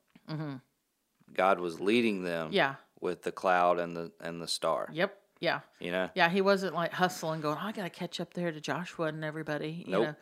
God 1.33 1.59
was 1.61 1.81
leading 1.81 2.23
them. 2.23 2.47
Mm-hmm. 2.49 2.55
yeah, 2.57 2.75
With 3.01 3.23
the 3.23 3.33
cloud 3.33 3.81
and 3.81 3.97
the 3.97 4.13
and 4.21 4.41
the 4.41 4.47
star. 4.49 4.89
yep, 4.93 5.19
yeah, 5.41 5.61
You 5.81 5.91
know. 5.91 6.11
yeah. 6.15 6.29
He 6.29 6.41
wasn't 6.41 6.75
like 6.75 6.93
hustling, 6.93 7.41
going, 7.41 7.59
"I 7.59 7.73
got 7.73 7.85
to 7.85 7.91
catch 7.91 8.21
up 8.21 8.35
there 8.35 8.53
to 8.53 8.61
Joshua 8.61 9.07
and 9.07 9.25
everybody." 9.25 9.85
You 9.87 9.93
Nope. 9.93 10.07
know, 10.07 10.15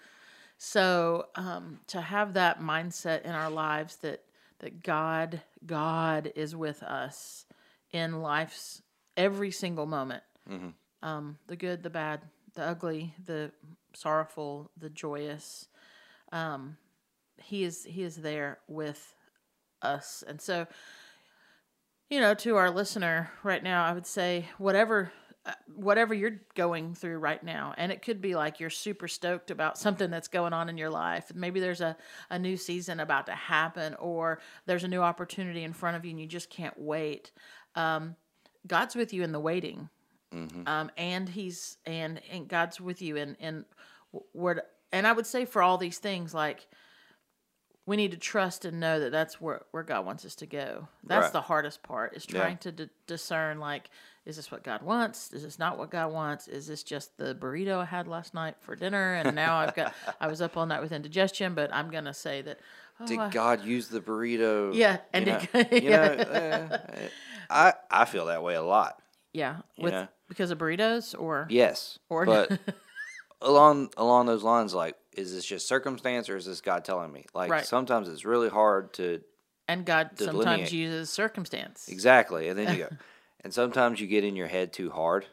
so 0.57 1.27
um, 1.35 1.81
to 1.89 2.01
have 2.01 2.35
that 2.35 2.61
mindset 2.61 3.23
in 3.23 3.33
our 3.33 3.51
lives 3.51 3.97
that 3.97 4.23
that 4.61 4.83
God 4.83 5.43
God 5.67 6.33
is 6.35 6.55
with 6.57 6.83
us 6.83 7.47
in 7.93 8.21
life's 8.23 8.83
every 9.17 9.51
single 9.51 9.87
moment, 9.87 10.23
um, 11.03 11.39
the 11.47 11.57
good, 11.57 11.83
the 11.83 11.91
bad, 11.91 12.21
the 12.55 12.63
ugly, 12.63 13.15
the 13.25 13.51
sorrowful, 13.95 14.71
the 14.77 14.91
joyous. 14.91 15.69
Um, 16.33 16.77
he 17.43 17.65
is 17.65 17.85
he 17.85 18.03
is 18.03 18.17
there 18.17 18.59
with 18.69 19.15
us, 19.83 20.23
and 20.27 20.41
so 20.41 20.67
you 22.11 22.21
know 22.21 22.35
to 22.35 22.57
our 22.57 22.71
listener 22.71 23.31
right 23.43 23.63
now, 23.63 23.85
I 23.85 23.93
would 23.93 24.07
say 24.07 24.49
whatever 24.59 25.13
uh, 25.47 25.53
whatever 25.75 26.13
you're 26.13 26.41
going 26.55 26.95
through 26.95 27.19
right 27.19 27.43
now 27.43 27.73
and 27.79 27.91
it 27.91 28.03
could 28.03 28.21
be 28.21 28.35
like 28.35 28.61
you're 28.61 28.71
super 28.71 29.09
stoked 29.09 29.51
about 29.51 29.79
something 29.79 30.11
that's 30.11 30.29
going 30.29 30.53
on 30.53 30.69
in 30.69 30.77
your 30.77 30.91
life. 30.91 31.33
Maybe 31.35 31.61
there's 31.61 31.81
a, 31.81 31.97
a 32.29 32.39
new 32.39 32.57
season 32.57 33.01
about 33.01 33.27
to 33.27 33.33
happen 33.33 33.95
or 33.95 34.41
there's 34.67 34.85
a 34.85 34.89
new 34.89 35.01
opportunity 35.01 35.65
in 35.65 35.73
front 35.73 35.97
of 35.97 36.05
you 36.05 36.11
and 36.11 36.21
you 36.21 36.27
just 36.27 36.51
can't 36.51 36.79
wait. 36.79 37.33
Um, 37.75 38.17
god's 38.67 38.95
with 38.95 39.13
you 39.15 39.23
in 39.23 39.33
the 39.33 39.41
waiting. 39.41 39.89
Um, 40.67 40.91
and 40.99 41.29
he's 41.29 41.79
and 41.87 42.21
and 42.31 42.47
god's 42.49 42.81
with 42.81 43.01
you 43.01 43.17
in 43.17 43.35
in 43.37 43.65
where 44.33 44.63
and 44.93 45.07
i 45.07 45.13
would 45.13 45.27
say 45.27 45.47
for 45.47 45.63
all 45.63 45.79
these 45.79 45.99
things 45.99 46.35
like 46.35 46.67
we 47.89 47.97
need 47.97 48.11
to 48.11 48.19
trust 48.19 48.65
and 48.67 48.79
know 48.79 49.01
that 49.01 49.11
that's 49.11 49.41
where, 49.41 49.63
where 49.71 49.83
God 49.83 50.05
wants 50.05 50.25
us 50.27 50.35
to 50.37 50.47
go. 50.47 50.89
That's 51.05 51.25
Right. 51.25 51.33
the 51.33 51.41
hardest 51.41 51.83
part 51.83 52.15
is 52.15 52.27
trying 52.27 52.59
to 52.59 52.71
d- 52.73 52.91
discern 53.07 53.59
like, 53.61 53.89
is 54.27 54.37
this 54.37 54.51
what 54.53 54.63
God 54.63 54.83
wants? 54.83 55.33
Is 55.33 55.43
this 55.43 55.59
not 55.59 55.79
what 55.79 55.91
God 55.91 56.13
wants? 56.13 56.49
Is 56.49 56.67
this 56.67 56.83
just 56.83 57.17
the 57.17 57.35
burrito 57.35 57.79
I 57.81 57.87
had 57.87 58.07
last 58.07 58.35
night 58.35 58.57
for 58.61 58.77
dinner? 58.77 59.15
And 59.15 59.35
now 59.35 59.57
I've 59.57 59.75
got, 59.75 59.95
I 60.21 60.27
was 60.27 60.43
up 60.43 60.55
all 60.57 60.67
night 60.67 60.83
with 60.83 60.93
indigestion, 60.93 61.55
but 61.55 61.73
I'm 61.75 61.91
going 61.91 62.05
to 62.05 62.13
say 62.13 62.43
that, 62.43 62.61
oh, 63.01 63.07
Did 63.07 63.19
I- 63.21 63.31
God 63.31 63.65
use 63.65 63.89
the 63.89 64.01
burrito? 64.01 64.75
Yeah, 64.75 64.99
and 65.15 65.27
you 65.27 65.33
know, 65.33 65.65
you 65.73 65.91
know, 65.91 66.03
uh, 66.03 66.79
I 67.49 67.73
I 67.91 68.05
feel 68.05 68.27
that 68.27 68.43
way 68.43 68.55
a 68.55 68.63
lot. 68.63 69.01
yeah, 69.33 69.57
with, 69.79 69.95
know. 69.95 70.09
because 70.29 70.51
of 70.51 70.59
burritos 70.59 71.19
or, 71.19 71.47
Yes, 71.49 71.99
Or- 72.11 72.27
but 72.27 72.59
along 73.41 73.91
along 73.97 74.27
those 74.27 74.43
lines, 74.43 74.75
like, 74.75 74.97
is 75.17 75.33
this 75.35 75.45
just 75.45 75.67
circumstance 75.69 76.29
or 76.29 76.37
is 76.37 76.47
this 76.47 76.61
God 76.61 76.85
telling 76.85 77.13
me? 77.13 77.25
Like, 77.35 77.51
Right. 77.51 77.65
sometimes 77.67 78.09
it's 78.09 78.25
really 78.25 78.49
hard 78.49 78.93
to 78.95 79.21
and 79.67 79.85
God 79.85 80.11
sometimes 80.17 80.37
delineate. 80.45 80.73
uses 80.73 81.11
circumstance. 81.11 81.89
exactly, 81.89 82.49
and 82.49 82.59
then 82.59 82.75
you 82.77 82.85
go, 82.85 82.97
and 83.45 83.53
sometimes 83.53 84.01
you 84.01 84.07
get 84.07 84.25
in 84.25 84.37
your 84.37 84.47
head 84.49 84.73
too 84.73 84.91
hard. 84.91 85.27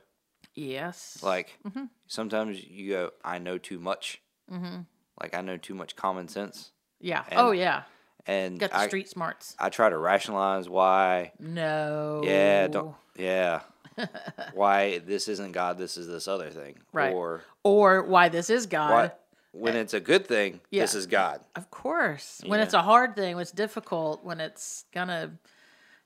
Yes. 0.53 1.19
Like, 1.21 1.57
Mm-hmm. 1.67 1.85
sometimes 2.07 2.63
you 2.63 2.91
go, 2.91 3.11
I 3.23 3.39
know 3.39 3.57
too 3.57 3.79
much. 3.79 4.21
Mm-hmm. 4.51 4.81
Like, 5.21 5.33
I 5.35 5.41
know 5.41 5.57
too 5.57 5.73
much 5.75 5.95
common 5.95 6.27
sense, 6.27 6.71
yeah. 6.99 7.23
and 7.29 7.39
oh, 7.39 7.51
yeah. 7.51 7.83
and 8.25 8.59
Got 8.59 8.71
the 8.71 8.77
I 8.77 8.88
street 8.88 9.07
smarts. 9.09 9.55
I 9.59 9.69
try 9.69 9.89
to 9.89 9.97
rationalize 9.97 10.67
why. 10.69 11.31
No. 11.39 12.21
Yeah, 12.23 12.67
don't. 12.67 12.95
Yeah. 13.17 13.61
why 14.53 14.99
this 14.99 15.27
isn't 15.29 15.53
God, 15.53 15.77
this 15.77 15.95
is 15.95 16.07
this 16.07 16.27
other 16.27 16.49
thing. 16.49 16.79
Right. 16.91 17.13
Or 17.13 17.43
Or 17.63 18.03
why 18.03 18.27
this 18.29 18.49
is 18.49 18.65
God. 18.65 18.91
why, 18.91 19.11
when 19.55 19.75
it's 19.75 19.93
a 19.93 19.99
good 19.99 20.27
thing, 20.27 20.59
Yeah. 20.69 20.83
this 20.83 20.95
is 20.95 21.07
God. 21.07 21.41
Of 21.55 21.69
course. 21.71 22.41
When 22.45 22.59
Yeah. 22.59 22.65
it's 22.65 22.73
a 22.73 22.81
hard 22.81 23.15
thing, 23.15 23.35
when 23.35 23.41
it's 23.41 23.51
difficult, 23.51 24.23
when 24.23 24.39
it's 24.41 24.85
gonna, 24.93 25.31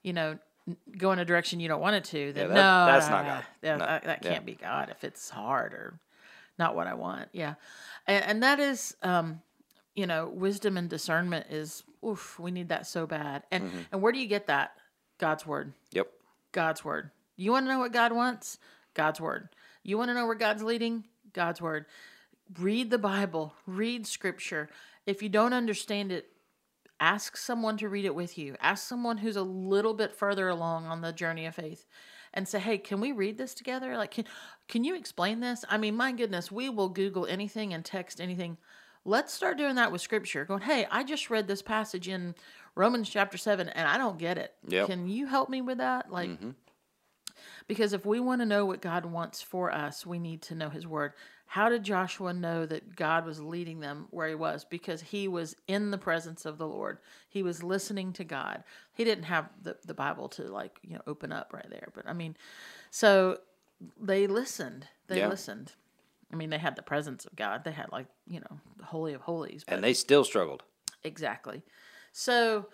you 0.03 0.13
know, 0.13 0.37
go 0.97 1.11
in 1.11 1.19
a 1.19 1.25
direction 1.25 1.59
you 1.59 1.67
don't 1.67 1.81
want 1.81 1.95
it 1.95 2.03
to, 2.05 2.31
then 2.33 2.49
that- 2.49 2.53
no, 2.53 2.85
that's 2.85 3.07
no, 3.07 3.11
not 3.13 3.23
no, 3.23 3.29
God. 3.33 3.45
yeah, 3.63 3.75
No. 3.77 3.85
That, 3.85 4.03
that 4.03 4.21
can't 4.21 4.45
be 4.45 4.55
God 4.55 4.89
if 4.89 5.03
it's 5.03 5.29
hard 5.29 5.73
or 5.73 5.99
not 6.57 6.75
what 6.75 6.85
I 6.87 6.93
want. 6.93 7.29
Yeah, 7.31 7.55
and, 8.05 8.23
and 8.25 8.43
that 8.43 8.59
is, 8.59 8.95
um, 9.01 9.41
you 9.95 10.05
know, 10.05 10.27
wisdom 10.27 10.77
and 10.77 10.89
discernment 10.89 11.47
is. 11.49 11.83
Oof, 12.05 12.39
we 12.39 12.49
need 12.51 12.69
that 12.69 12.87
so 12.87 13.05
bad. 13.05 13.43
And 13.51 13.63
Mm-hmm. 13.65 13.79
and 13.91 14.01
where 14.01 14.13
do 14.13 14.19
you 14.19 14.27
get 14.27 14.47
that? 14.47 14.77
God's 15.17 15.45
word. 15.45 15.73
Yep. 15.91 16.07
God's 16.53 16.85
word. 16.85 17.11
You 17.35 17.51
want 17.51 17.65
to 17.65 17.71
know 17.73 17.79
what 17.79 17.91
God 17.91 18.13
wants? 18.13 18.57
God's 18.93 19.19
word. 19.19 19.49
You 19.83 19.97
want 19.97 20.07
to 20.09 20.13
know 20.13 20.25
where 20.25 20.35
God's 20.35 20.63
leading? 20.63 21.03
God's 21.33 21.61
word. 21.61 21.85
Read 22.57 22.89
the 22.89 22.97
Bible, 22.97 23.53
read 23.67 24.07
scripture. 24.07 24.69
If 25.05 25.21
you 25.21 25.29
don't 25.29 25.53
understand 25.53 26.11
it, 26.11 26.31
ask 26.99 27.37
someone 27.37 27.77
to 27.77 27.89
read 27.89 28.05
it 28.05 28.15
with 28.15 28.37
you. 28.37 28.55
Ask 28.59 28.87
someone 28.87 29.17
who's 29.17 29.35
a 29.35 29.43
little 29.43 29.93
bit 29.93 30.15
further 30.15 30.49
along 30.49 30.85
on 30.85 31.01
the 31.01 31.13
journey 31.13 31.45
of 31.45 31.55
faith 31.55 31.85
and 32.33 32.47
say, 32.47 32.59
"Hey, 32.59 32.77
can 32.77 32.99
we 32.99 33.11
read 33.11 33.37
this 33.37 33.53
together? 33.53 33.97
Like 33.97 34.11
can 34.11 34.25
can 34.67 34.83
you 34.83 34.95
explain 34.95 35.39
this?" 35.39 35.63
I 35.69 35.77
mean, 35.77 35.95
my 35.95 36.11
goodness, 36.11 36.51
we 36.51 36.69
will 36.69 36.89
google 36.89 37.25
anything 37.25 37.73
and 37.73 37.83
text 37.83 38.19
anything. 38.19 38.57
Let's 39.05 39.33
start 39.33 39.57
doing 39.57 39.75
that 39.75 39.91
with 39.91 40.01
scripture. 40.01 40.45
Going, 40.45 40.61
"Hey, 40.61 40.87
I 40.91 41.03
just 41.03 41.29
read 41.29 41.47
this 41.47 41.61
passage 41.61 42.07
in 42.07 42.35
Romans 42.75 43.09
chapter 43.09 43.37
7 43.37 43.69
and 43.69 43.87
I 43.87 43.97
don't 43.97 44.19
get 44.19 44.37
it. 44.37 44.55
Yep. 44.67 44.87
Can 44.87 45.07
you 45.07 45.27
help 45.27 45.49
me 45.49 45.61
with 45.61 45.77
that?" 45.77 46.11
Like 46.11 46.29
mm-hmm. 46.29 46.51
because 47.67 47.93
if 47.93 48.05
we 48.05 48.19
want 48.19 48.41
to 48.41 48.45
know 48.45 48.65
what 48.65 48.81
God 48.81 49.05
wants 49.05 49.41
for 49.41 49.71
us, 49.71 50.05
we 50.05 50.19
need 50.19 50.41
to 50.43 50.55
know 50.55 50.69
His 50.69 50.85
Word. 50.85 51.13
How 51.53 51.67
did 51.67 51.81
Joshua 51.83 52.31
know 52.31 52.67
that 52.67 52.95
God 52.95 53.25
was 53.25 53.41
leading 53.41 53.79
them 53.79 54.05
where 54.11 54.29
he 54.29 54.35
was? 54.35 54.65
Because 54.65 55.01
he 55.01 55.27
was 55.27 55.55
in 55.67 55.89
the 55.89 55.97
presence 55.97 56.45
of 56.45 56.59
the 56.59 56.67
Lord. 56.67 56.99
He 57.27 57.41
was 57.41 57.63
listening 57.63 58.13
to 58.13 58.23
God. 58.23 58.63
He 58.93 59.03
didn't 59.03 59.23
have 59.23 59.49
the, 59.63 59.75
the 59.83 59.95
Bible 59.95 60.29
to 60.29 60.43
like, 60.43 60.77
you 60.83 60.93
know, 60.93 61.01
open 61.07 61.31
up 61.31 61.51
right 61.51 61.65
there. 61.67 61.89
But 61.95 62.07
I 62.07 62.13
mean, 62.13 62.37
so 62.91 63.39
they 63.99 64.27
listened. 64.27 64.85
They 65.07 65.17
Yeah. 65.17 65.27
listened. 65.27 65.73
I 66.31 66.35
mean, 66.35 66.51
they 66.51 66.59
had 66.59 66.75
the 66.75 66.83
presence 66.83 67.25
of 67.25 67.35
God. 67.35 67.63
They 67.63 67.71
had 67.71 67.91
like, 67.91 68.05
you 68.27 68.41
know, 68.41 68.59
the 68.77 68.85
Holy 68.85 69.15
of 69.15 69.21
Holies. 69.21 69.63
But 69.63 69.73
And 69.73 69.83
they 69.83 69.95
still 69.95 70.23
struggled. 70.23 70.61
Exactly. 71.03 71.63
So, 72.11 72.67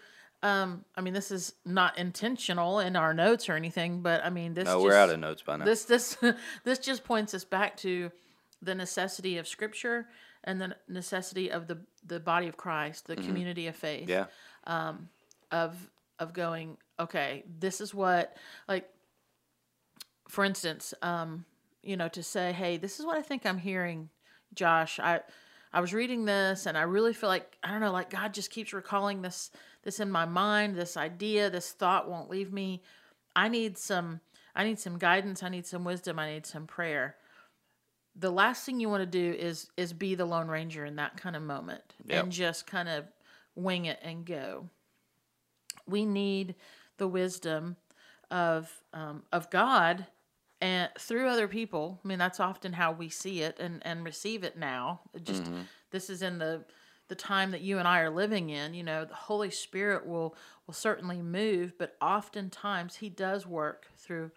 um, 0.43 0.83
I 0.97 0.99
mean, 1.01 1.13
this 1.13 1.31
is 1.31 1.53
not 1.63 1.97
intentional 1.97 2.79
in 2.81 2.97
our 2.97 3.13
notes 3.13 3.47
or 3.47 3.53
anything, 3.53 4.01
but 4.01 4.21
I 4.25 4.29
mean, 4.29 4.53
this 4.53 4.65
No, 4.65 4.73
just, 4.73 4.83
we're 4.83 4.95
out 4.95 5.09
of 5.11 5.19
notes 5.21 5.43
by 5.43 5.55
now. 5.55 5.63
this 5.63 5.85
this 5.85 6.17
this 6.65 6.79
just 6.79 7.05
points 7.05 7.33
us 7.33 7.45
back 7.45 7.77
to 7.77 8.11
the 8.65 8.75
necessity 8.75 9.37
of 9.37 9.47
Scripture 9.47 10.07
and 10.43 10.59
the 10.59 10.75
necessity 10.87 11.51
of 11.51 11.67
the 11.67 11.77
the 12.05 12.19
body 12.19 12.47
of 12.47 12.57
Christ, 12.57 13.07
the 13.07 13.15
community 13.15 13.67
of 13.67 13.75
faith 13.75 14.09
yeah. 14.09 14.25
of 15.51 15.89
of 16.19 16.33
going 16.33 16.77
okay 16.99 17.43
this 17.59 17.81
is 17.81 17.93
what 17.93 18.37
like 18.67 18.87
for 20.29 20.43
instance 20.45 20.93
um 21.01 21.45
you 21.83 21.97
know 21.97 22.07
to 22.07 22.23
say 22.23 22.53
hey 22.53 22.77
this 22.77 22.99
is 22.99 23.05
what 23.05 23.17
i 23.17 23.21
think 23.21 23.45
i'm 23.45 23.57
hearing 23.57 24.09
josh. 24.53 24.99
I 24.99 25.21
i 25.73 25.81
was 25.81 25.93
reading 25.93 26.25
this 26.25 26.65
and 26.65 26.77
i 26.77 26.83
really 26.83 27.13
feel 27.13 27.29
like 27.29 27.57
i 27.63 27.71
don't 27.71 27.81
know 27.81 27.91
like 27.91 28.09
god 28.09 28.33
just 28.33 28.49
keeps 28.49 28.73
recalling 28.73 29.21
this 29.21 29.51
this 29.83 29.99
in 29.99 30.09
my 30.09 30.25
mind 30.25 30.75
this 30.75 30.95
idea 30.95 31.49
this 31.49 31.71
thought 31.71 32.09
won't 32.09 32.29
leave 32.29 32.51
me. 32.51 32.81
I 33.35 33.49
need 33.49 33.77
some 33.77 34.21
i 34.55 34.63
need 34.63 34.79
some 34.79 34.97
guidance. 34.97 35.43
I 35.43 35.49
need 35.49 35.65
some 35.65 35.83
wisdom. 35.83 36.17
I 36.17 36.31
need 36.31 36.45
some 36.45 36.65
prayer 36.65 37.17
the 38.17 38.31
last 38.31 38.65
thing 38.65 38.79
you 38.79 38.89
want 38.89 39.01
to 39.01 39.05
do 39.05 39.37
is 39.37 39.69
is 39.77 39.91
be 39.93 40.15
the 40.15 40.25
lone 40.25 40.47
ranger 40.47 40.85
in 40.85 40.95
that 40.95 41.17
kind 41.17 41.35
of 41.35 41.41
moment 41.43 41.81
Yep. 42.05 42.23
and 42.23 42.31
just 42.31 42.65
kind 42.67 42.87
of 42.89 43.05
wing 43.55 43.85
it 43.85 43.99
and 44.03 44.25
go 44.25 44.69
we 45.87 46.05
need 46.05 46.55
the 46.97 47.07
wisdom 47.07 47.75
of 48.31 48.71
um, 48.93 49.23
of 49.31 49.49
God 49.49 50.07
and 50.61 50.89
through 50.97 51.27
other 51.27 51.47
people. 51.47 51.99
I 52.03 52.07
mean, 52.07 52.17
that's 52.17 52.39
often 52.39 52.73
how 52.73 52.91
we 52.91 53.09
see 53.09 53.41
it 53.41 53.59
and 53.59 53.81
and 53.85 54.03
receive 54.03 54.43
it 54.43 54.57
now. 54.57 55.01
It 55.13 55.23
just 55.23 55.43
this 55.91 56.09
is 56.09 56.21
in 56.21 56.39
the 56.39 56.63
the 57.07 57.15
time 57.15 57.51
that 57.51 57.61
you 57.61 57.77
and 57.77 57.87
I 57.87 57.99
are 57.99 58.09
living 58.09 58.49
in. 58.49 58.73
You 58.73 58.83
know, 58.83 59.05
the 59.05 59.13
Holy 59.13 59.51
Spirit 59.51 60.07
will 60.07 60.35
will 60.65 60.73
certainly 60.73 61.21
move, 61.21 61.77
but 61.77 61.95
oftentimes 62.01 62.95
He 62.95 63.09
does 63.09 63.45
work 63.45 63.91
through 63.95 64.31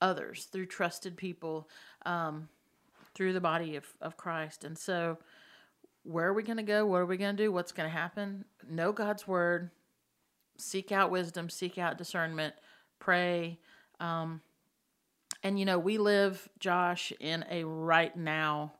others, 0.00 0.44
through 0.44 0.66
trusted 0.66 1.16
people, 1.16 1.68
um, 2.04 2.48
through 3.16 3.32
the 3.32 3.40
body 3.40 3.74
of 3.74 3.84
of 4.00 4.16
Christ, 4.16 4.62
and 4.62 4.78
so. 4.78 5.18
Where 6.08 6.28
are 6.28 6.32
we 6.34 6.44
going 6.44 6.58
to 6.58 6.62
go? 6.62 6.86
What 6.86 6.98
are 6.98 7.06
we 7.06 7.16
going 7.16 7.36
to 7.36 7.42
do? 7.42 7.50
What's 7.50 7.72
going 7.72 7.90
to 7.90 7.92
happen? 7.92 8.44
Know 8.70 8.92
God's 8.92 9.26
word, 9.26 9.72
seek 10.56 10.92
out 10.92 11.10
wisdom, 11.10 11.50
seek 11.50 11.78
out 11.78 11.98
discernment, 11.98 12.54
pray. 13.00 13.58
Um, 13.98 14.40
and 15.42 15.58
you 15.58 15.64
know, 15.64 15.80
we 15.80 15.98
live, 15.98 16.48
Josh, 16.60 17.12
in 17.18 17.44
a 17.50 17.64
right 17.64 18.16
now 18.16 18.74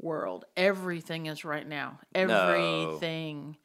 world. 0.00 0.44
Everything 0.56 1.26
is 1.26 1.44
right 1.44 1.68
now. 1.68 2.00
Everything. 2.16 3.56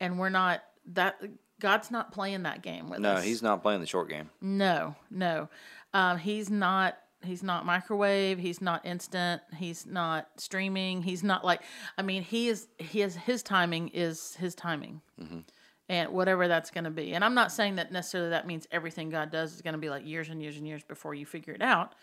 And 0.00 0.18
we're 0.18 0.30
not 0.30 0.62
that 0.94 1.20
God's 1.60 1.90
not 1.90 2.12
playing 2.12 2.44
that 2.44 2.62
game 2.62 2.88
with 2.88 3.00
No, 3.00 3.10
us. 3.12 3.18
No, 3.18 3.28
he's 3.28 3.42
not 3.42 3.60
playing 3.60 3.82
the 3.82 3.86
short 3.86 4.08
game. 4.08 4.30
No, 4.40 4.94
no. 5.10 5.50
Um, 5.92 6.16
he's 6.16 6.48
not. 6.48 6.96
He's 7.22 7.42
not 7.42 7.64
microwave. 7.66 8.38
He's 8.38 8.60
not 8.60 8.84
instant. 8.86 9.42
He's 9.56 9.86
not 9.86 10.28
streaming. 10.36 11.02
He's 11.02 11.22
not 11.24 11.44
like. 11.44 11.62
I 11.98 12.02
mean, 12.02 12.22
he 12.22 12.48
is. 12.48 12.68
He 12.78 13.02
is. 13.02 13.16
His 13.16 13.42
timing 13.42 13.88
is 13.88 14.34
his 14.36 14.54
timing, 14.54 15.00
and 15.88 16.10
whatever 16.10 16.46
that's 16.46 16.70
going 16.70 16.84
to 16.84 16.90
be. 16.90 17.14
And 17.14 17.24
I'm 17.24 17.34
not 17.34 17.50
saying 17.52 17.76
that 17.76 17.90
necessarily 17.90 18.30
that 18.30 18.46
means 18.46 18.66
everything 18.70 19.08
God 19.10 19.30
does 19.30 19.54
is 19.54 19.62
going 19.62 19.72
to 19.74 19.78
be 19.78 19.88
like 19.90 20.06
years 20.06 20.28
and 20.28 20.40
years 20.42 20.56
and 20.56 20.66
years 20.66 20.82
before 20.84 21.14
you 21.14 21.26
figure 21.26 21.54
it 21.54 21.62
out. 21.62 21.94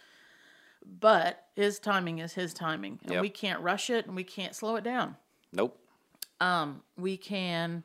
But 0.99 1.45
his 1.55 1.79
timing 1.79 2.19
is 2.19 2.33
his 2.33 2.53
timing, 2.53 2.99
and 3.03 3.13
Yep. 3.13 3.21
we 3.21 3.29
can't 3.29 3.61
rush 3.61 3.89
it, 3.89 4.05
and 4.05 4.15
we 4.15 4.23
can't 4.25 4.53
slow 4.53 4.75
it 4.75 4.83
down 4.83 5.15
Nope. 5.53 5.79
we 6.97 7.15
can 7.15 7.83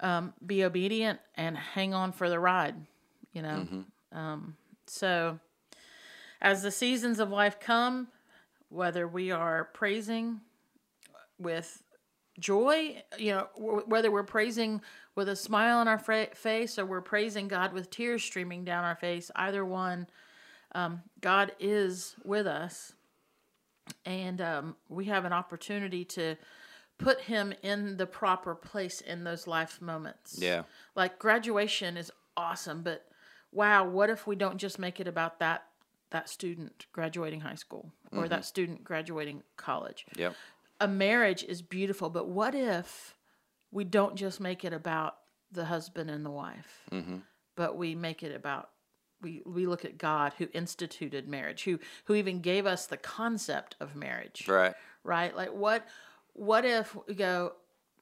um, 0.00 0.34
be 0.44 0.62
obedient 0.64 1.18
and 1.36 1.56
hang 1.56 1.94
on 1.94 2.12
for 2.12 2.28
the 2.28 2.38
ride, 2.38 2.74
you 3.32 3.40
know. 3.40 3.84
Um, 4.12 4.56
so, 4.86 5.38
as 6.40 6.62
the 6.62 6.70
seasons 6.70 7.18
of 7.18 7.30
life 7.30 7.58
come, 7.60 8.08
whether 8.68 9.06
we 9.06 9.30
are 9.30 9.64
praising 9.72 10.40
with 11.38 11.82
joy, 12.38 13.02
you 13.18 13.32
know, 13.32 13.48
w- 13.56 13.84
whether 13.86 14.10
we're 14.10 14.22
praising 14.22 14.80
with 15.14 15.28
a 15.28 15.36
smile 15.36 15.78
on 15.78 15.88
our 15.88 15.98
face 15.98 16.78
or 16.78 16.84
we're 16.84 17.00
praising 17.00 17.48
God 17.48 17.72
with 17.72 17.90
tears 17.90 18.22
streaming 18.22 18.64
down 18.64 18.84
our 18.84 18.96
face, 18.96 19.30
either 19.36 19.64
one, 19.64 20.06
um, 20.72 21.02
God 21.20 21.52
is 21.58 22.14
with 22.24 22.46
us. 22.46 22.92
And 24.04 24.40
um, 24.40 24.76
we 24.88 25.06
have 25.06 25.24
an 25.24 25.32
opportunity 25.32 26.04
to 26.04 26.36
put 26.98 27.20
him 27.22 27.52
in 27.62 27.96
the 27.96 28.06
proper 28.06 28.54
place 28.54 29.00
in 29.00 29.24
those 29.24 29.46
life 29.46 29.80
moments. 29.80 30.38
Yeah. 30.38 30.62
Like 30.94 31.18
graduation 31.18 31.96
is 31.96 32.10
awesome, 32.36 32.82
but 32.82 33.06
wow, 33.52 33.86
what 33.86 34.10
if 34.10 34.26
we 34.26 34.36
don't 34.36 34.58
just 34.58 34.78
make 34.78 35.00
it 35.00 35.06
about 35.06 35.38
that 35.38 35.66
that 36.10 36.28
student 36.28 36.86
graduating 36.92 37.40
high 37.40 37.54
school 37.54 37.92
or 38.12 38.28
that 38.28 38.36
mm-hmm. 38.36 38.42
student 38.42 38.84
graduating 38.84 39.42
college? 39.56 40.06
Yep. 40.16 40.34
a 40.80 40.88
marriage 40.88 41.42
is 41.44 41.62
beautiful, 41.62 42.10
but 42.10 42.28
what 42.28 42.54
if 42.54 43.16
we 43.70 43.84
don't 43.84 44.16
just 44.16 44.40
make 44.40 44.64
it 44.64 44.72
about 44.72 45.16
the 45.52 45.64
husband 45.66 46.10
and 46.10 46.24
the 46.24 46.30
wife, 46.30 46.82
mm-hmm. 46.90 47.16
but 47.56 47.76
we 47.76 47.94
make 47.94 48.22
it 48.22 48.34
about 48.34 48.70
we 49.22 49.42
we 49.46 49.66
look 49.66 49.84
at 49.84 49.96
God 49.98 50.34
who 50.38 50.46
instituted 50.52 51.26
marriage, 51.28 51.64
who 51.64 51.78
who 52.04 52.14
even 52.14 52.40
gave 52.40 52.66
us 52.66 52.86
the 52.86 52.96
concept 52.96 53.76
of 53.80 53.96
marriage, 53.96 54.46
Right. 54.48 54.74
right? 55.04 55.34
Like 55.34 55.52
what 55.52 55.86
what 56.34 56.64
if 56.64 56.96
we 57.08 57.14
go 57.14 57.52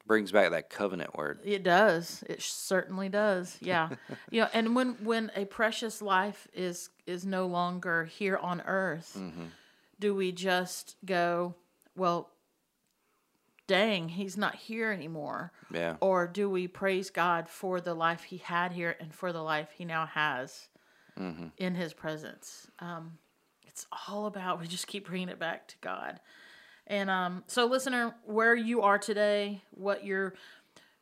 Brings 0.07 0.33
back 0.33 0.51
that 0.51 0.69
covenant 0.69 1.17
word. 1.17 1.41
it 1.45 1.63
does. 1.63 2.23
It 2.29 2.43
certainly 2.43 3.09
does. 3.09 3.57
Yeah. 3.61 3.89
you 4.31 4.43
know, 4.43 4.49
and 4.53 4.77
when 4.77 4.97
when 5.03 5.31
a 5.35 5.47
precious 5.47 6.03
life 6.03 6.47
is 6.53 6.91
is 7.07 7.25
no 7.25 7.47
longer 7.47 8.05
here 8.05 8.37
on 8.37 8.61
earth, 8.67 9.19
do 9.99 10.15
we 10.15 10.31
just 10.33 10.97
go, 11.07 11.55
well, 11.97 12.31
dang, 13.67 14.11
he's 14.11 14.37
not 14.37 14.55
here 14.55 14.93
anymore? 14.93 15.53
Yeah. 15.73 15.97
Or 16.01 16.27
do 16.27 16.51
we 16.51 16.69
praise 16.69 17.09
God 17.11 17.49
for 17.49 17.81
the 17.81 17.95
life 17.95 18.25
he 18.25 18.37
had 18.39 18.73
here 18.73 18.97
and 19.01 19.15
for 19.15 19.33
the 19.33 19.43
life 19.43 19.71
he 19.75 19.85
now 19.85 20.07
has 20.07 20.69
in 21.57 21.75
his 21.75 21.95
presence? 21.95 22.69
Um, 22.79 23.19
it's 23.67 23.87
all 24.09 24.27
about, 24.27 24.61
we 24.61 24.67
just 24.67 24.87
keep 24.87 25.07
bringing 25.07 25.29
it 25.31 25.39
back 25.39 25.67
to 25.69 25.77
God. 25.81 26.21
And 26.87 27.09
um, 27.09 27.45
so, 27.47 27.67
listener, 27.67 28.15
where 28.25 28.55
you 28.55 28.83
are 28.83 28.99
today, 28.99 29.63
what 29.71 30.05
you're 30.05 30.35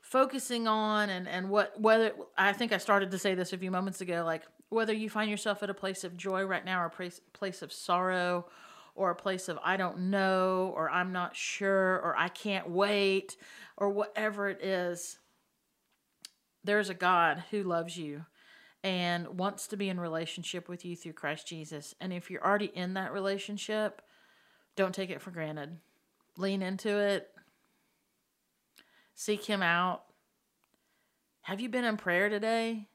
focusing 0.01 0.69
on, 0.69 1.11
and, 1.11 1.27
and 1.27 1.49
what, 1.51 1.81
whether, 1.81 2.13
I 2.39 2.53
think 2.53 2.73
I 2.73 2.79
started 2.79 3.11
to 3.11 3.19
say 3.19 3.35
this 3.35 3.53
a 3.53 3.59
few 3.59 3.71
moments 3.71 4.01
ago, 4.01 4.23
like 4.25 4.43
whether 4.69 4.93
you 4.93 5.11
find 5.11 5.31
yourself 5.31 5.63
at 5.63 5.71
a 5.71 5.75
place 5.75 6.05
of 6.05 6.17
joy 6.17 6.45
right 6.45 6.65
now 6.65 6.83
or 6.83 6.87
a 6.87 6.91
place, 6.91 7.21
place 7.33 7.63
of 7.63 7.73
sorrow 7.73 8.47
or 8.95 9.11
a 9.11 9.17
place 9.17 9.49
of 9.49 9.59
I 9.65 9.77
don't 9.77 10.11
know 10.11 10.73
or 10.77 10.91
I'm 10.91 11.13
not 11.13 11.37
sure 11.37 12.01
or 12.03 12.15
I 12.17 12.29
can't 12.29 12.71
wait 12.71 13.37
or 13.77 13.91
whatever 13.91 14.49
it 14.49 14.63
is, 14.63 15.19
there's 16.65 16.91
a 16.91 16.95
God 16.95 17.45
who 17.51 17.63
loves 17.63 17.97
you 17.97 18.25
and 18.85 19.39
wants 19.39 19.67
to 19.69 19.77
be 19.77 19.89
in 19.89 19.99
relationship 19.99 20.69
with 20.69 20.85
you 20.85 20.97
through 20.97 21.13
Christ 21.13 21.47
Jesus. 21.47 21.95
And 22.01 22.13
if 22.13 22.31
you're 22.31 22.45
already 22.45 22.71
in 22.75 22.95
that 22.95 23.13
relationship, 23.13 24.03
don't 24.77 24.95
take 24.95 25.11
it 25.11 25.21
for 25.21 25.31
granted. 25.31 25.79
Lean 26.37 26.63
into 26.63 26.99
it. 26.99 27.29
Seek 29.15 29.45
him 29.45 29.63
out. 29.63 30.05
Have 31.43 31.61
you 31.61 31.69
been 31.69 31.85
in 31.85 31.97
prayer 31.97 32.29
today? 32.29 32.89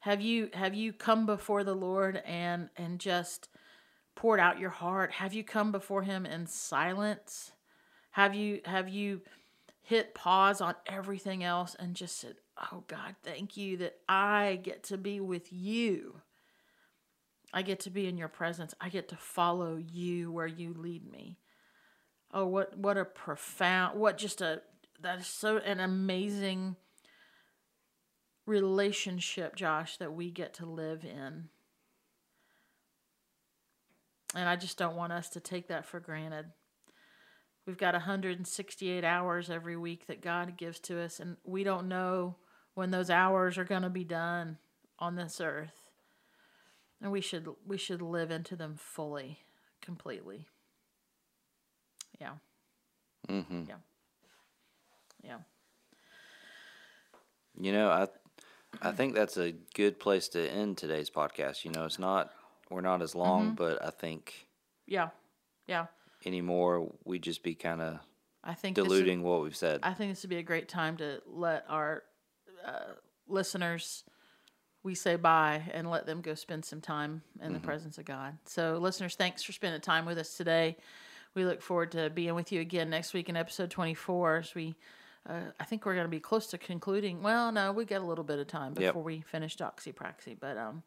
Have 0.00 0.20
you 0.20 0.50
have 0.54 0.74
you 0.74 0.92
come 0.92 1.26
before 1.26 1.64
the 1.64 1.74
Lord 1.74 2.22
and 2.24 2.68
and 2.76 2.98
just 2.98 3.48
poured 4.14 4.40
out 4.40 4.58
your 4.58 4.70
heart? 4.70 5.12
Have 5.12 5.34
you 5.34 5.42
come 5.42 5.72
before 5.72 6.02
him 6.02 6.26
in 6.26 6.46
silence? 6.46 7.52
Have 8.12 8.34
you 8.34 8.60
have 8.64 8.88
you 8.88 9.22
hit 9.82 10.14
pause 10.14 10.60
on 10.60 10.74
everything 10.86 11.42
else 11.42 11.74
and 11.78 11.94
just 11.96 12.18
said, 12.18 12.36
"Oh 12.72 12.84
God, 12.86 13.16
thank 13.22 13.56
you 13.56 13.76
that 13.78 13.96
I 14.08 14.60
get 14.62 14.82
to 14.84 14.98
be 14.98 15.20
with 15.20 15.52
you. 15.52 16.20
I 17.52 17.62
get 17.62 17.80
to 17.80 17.90
be 17.90 18.06
in 18.06 18.18
your 18.18 18.28
presence. 18.28 18.74
I 18.80 18.88
get 18.88 19.08
to 19.08 19.16
follow 19.16 19.76
you 19.76 20.30
where 20.30 20.46
you 20.46 20.74
lead 20.74 21.10
me." 21.10 21.38
Oh, 22.30 22.46
what 22.46 22.76
what 22.76 22.98
a 22.98 23.04
profound, 23.04 23.98
what 23.98 24.18
just 24.18 24.40
a 24.40 24.62
that 25.00 25.20
is 25.20 25.26
so 25.26 25.58
an 25.58 25.80
amazing 25.80 26.76
relationship, 28.46 29.54
Josh, 29.54 29.96
that 29.98 30.12
we 30.12 30.30
get 30.30 30.54
to 30.54 30.66
live 30.66 31.04
in. 31.04 31.50
And 34.34 34.48
I 34.48 34.56
just 34.56 34.76
don't 34.76 34.96
want 34.96 35.12
us 35.12 35.28
to 35.30 35.40
take 35.40 35.68
that 35.68 35.86
for 35.86 36.00
granted. 36.00 36.52
We've 37.66 37.78
got 37.78 37.94
168 37.94 39.04
hours 39.04 39.50
every 39.50 39.76
week 39.76 40.06
that 40.06 40.22
God 40.22 40.56
gives 40.56 40.80
to 40.80 41.00
us, 41.00 41.20
and 41.20 41.36
we 41.44 41.64
don't 41.64 41.88
know 41.88 42.36
when 42.74 42.90
those 42.90 43.10
hours 43.10 43.58
are 43.58 43.64
going 43.64 43.82
to 43.82 43.90
be 43.90 44.04
done 44.04 44.58
on 44.98 45.16
this 45.16 45.40
earth. 45.40 45.87
And 47.00 47.12
we 47.12 47.20
should 47.20 47.48
we 47.66 47.76
should 47.78 48.02
live 48.02 48.30
into 48.30 48.56
them 48.56 48.74
fully, 48.76 49.38
completely. 49.80 50.46
Yeah. 52.20 52.32
Mm-hmm. 53.28 53.64
Yeah. 53.68 53.74
Yeah. 55.22 55.38
You 57.60 57.72
know, 57.72 57.88
I 57.90 58.08
I 58.82 58.92
think 58.92 59.14
that's 59.14 59.36
a 59.36 59.52
good 59.74 59.98
place 59.98 60.28
to 60.28 60.48
end 60.50 60.76
today's 60.78 61.10
podcast. 61.10 61.64
You 61.64 61.70
know, 61.72 61.84
it's 61.84 61.98
not 61.98 62.30
we're 62.70 62.80
not 62.80 63.02
as 63.02 63.14
long, 63.14 63.46
Mm-hmm. 63.46 63.54
but 63.54 63.84
I 63.84 63.90
think 63.90 64.46
Yeah. 64.86 65.08
Yeah. 65.66 65.86
anymore 66.26 66.92
we'd 67.04 67.22
just 67.22 67.42
be 67.42 67.54
kind 67.54 67.80
of 67.80 67.98
I 68.44 68.54
think 68.54 68.76
this 68.76 68.82
would- 68.82 68.88
diluting 68.90 69.22
what 69.22 69.42
we've 69.42 69.56
said. 69.56 69.80
I 69.82 69.94
think 69.94 70.12
this 70.12 70.22
would 70.22 70.30
be 70.30 70.36
a 70.38 70.42
great 70.42 70.68
time 70.68 70.96
to 70.98 71.22
let 71.26 71.64
our 71.68 72.02
uh, 72.64 72.92
listeners 73.26 74.04
we 74.88 74.94
say 74.94 75.16
bye 75.16 75.62
and 75.74 75.90
let 75.90 76.06
them 76.06 76.22
go 76.22 76.34
spend 76.34 76.64
some 76.64 76.80
time 76.80 77.20
in 77.42 77.52
the 77.52 77.60
presence 77.60 77.98
of 77.98 78.06
God. 78.06 78.38
So, 78.46 78.78
listeners, 78.78 79.16
thanks 79.16 79.42
for 79.42 79.52
spending 79.52 79.82
time 79.82 80.06
with 80.06 80.16
us 80.16 80.34
today. 80.34 80.78
We 81.34 81.44
look 81.44 81.60
forward 81.60 81.92
to 81.92 82.08
being 82.08 82.34
with 82.34 82.50
you 82.52 82.62
again 82.62 82.88
next 82.88 83.12
week 83.12 83.28
in 83.28 83.36
episode 83.36 83.70
24 83.70 84.36
as 84.38 84.54
we. 84.54 84.74
Uh, 85.28 85.40
I 85.60 85.64
think 85.64 85.84
we're 85.84 85.92
going 85.92 86.06
to 86.06 86.10
be 86.10 86.20
close 86.20 86.46
to 86.48 86.58
concluding. 86.58 87.22
Well, 87.22 87.52
no, 87.52 87.70
we 87.72 87.84
got 87.84 88.00
a 88.00 88.04
little 88.06 88.24
bit 88.24 88.38
of 88.38 88.46
time 88.46 88.72
Yep. 88.78 88.94
before 88.94 89.02
we 89.02 89.20
finish 89.20 89.58
Doxy 89.58 89.94
Praxy. 89.94 90.34
But 90.40 90.56
um, 90.56 90.82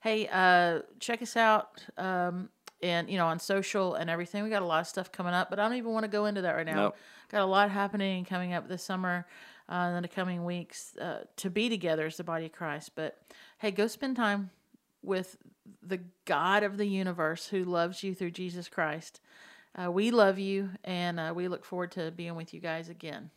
hey, 0.00 0.28
uh, 0.30 0.80
check 1.00 1.22
us 1.22 1.38
out 1.38 1.82
um, 1.96 2.50
and 2.82 3.08
you 3.08 3.16
know 3.16 3.26
on 3.28 3.38
social 3.38 3.94
and 3.94 4.10
everything. 4.10 4.44
We 4.44 4.50
got 4.50 4.60
a 4.60 4.66
lot 4.66 4.80
of 4.82 4.88
stuff 4.88 5.10
coming 5.10 5.32
up, 5.32 5.48
but 5.48 5.58
I 5.58 5.62
don't 5.66 5.78
even 5.78 5.92
want 5.92 6.04
to 6.04 6.08
go 6.10 6.26
into 6.26 6.42
that 6.42 6.54
right 6.54 6.66
now. 6.66 6.74
Nope. 6.74 6.96
Got 7.30 7.40
a 7.42 7.46
lot 7.46 7.70
happening 7.70 8.26
coming 8.26 8.52
up 8.52 8.68
this 8.68 8.82
summer 8.82 9.26
uh, 9.68 9.92
in 9.96 10.02
the 10.02 10.08
coming 10.08 10.44
weeks 10.44 10.96
uh, 10.96 11.24
to 11.36 11.50
be 11.50 11.68
together 11.68 12.06
as 12.06 12.16
the 12.16 12.24
body 12.24 12.46
of 12.46 12.52
Christ. 12.52 12.92
But 12.94 13.18
hey, 13.58 13.70
go 13.70 13.86
spend 13.86 14.16
time 14.16 14.50
with 15.02 15.36
the 15.82 16.00
God 16.24 16.62
of 16.62 16.76
the 16.78 16.86
universe 16.86 17.46
who 17.48 17.64
loves 17.64 18.02
you 18.02 18.14
through 18.14 18.30
Jesus 18.32 18.68
Christ. 18.68 19.20
Uh, 19.80 19.90
we 19.92 20.10
love 20.10 20.38
you, 20.38 20.70
and 20.84 21.20
uh, 21.20 21.32
we 21.36 21.46
look 21.46 21.64
forward 21.64 21.92
to 21.92 22.10
being 22.10 22.34
with 22.34 22.52
you 22.54 22.60
guys 22.60 22.88
again. 22.88 23.30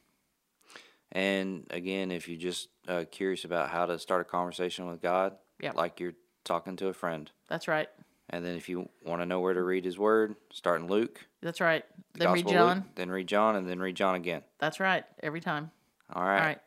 And 1.11 1.67
again, 1.69 2.11
if 2.11 2.27
you're 2.29 2.39
just 2.39 2.69
uh, 2.87 3.03
curious 3.11 3.43
about 3.43 3.69
how 3.69 3.85
to 3.85 3.99
start 3.99 4.21
a 4.21 4.25
conversation 4.25 4.87
with 4.89 5.01
God, 5.01 5.35
Yep. 5.59 5.75
like 5.75 5.99
you're 5.99 6.13
talking 6.43 6.75
to 6.77 6.87
a 6.87 6.93
friend. 6.93 7.29
That's 7.47 7.67
right. 7.67 7.89
And 8.29 8.45
then 8.45 8.55
if 8.55 8.69
you 8.69 8.87
want 9.05 9.21
to 9.21 9.25
know 9.25 9.41
where 9.41 9.53
to 9.53 9.61
read 9.61 9.83
His 9.83 9.99
Word, 9.99 10.35
start 10.53 10.79
in 10.81 10.87
Luke. 10.87 11.19
That's 11.41 11.59
right. 11.59 11.83
the 12.13 12.19
Then 12.19 12.31
read 12.33 12.45
Gospel 12.45 12.61
Luke, 12.61 12.73
John. 12.75 12.85
then 12.95 13.11
read 13.11 13.27
John, 13.27 13.55
and 13.57 13.69
then 13.69 13.79
read 13.79 13.95
John 13.95 14.15
again. 14.15 14.41
That's 14.57 14.79
right. 14.79 15.03
Every 15.21 15.41
time. 15.41 15.69
All 16.13 16.23
right. 16.23 16.39
All 16.39 16.45
right. 16.45 16.59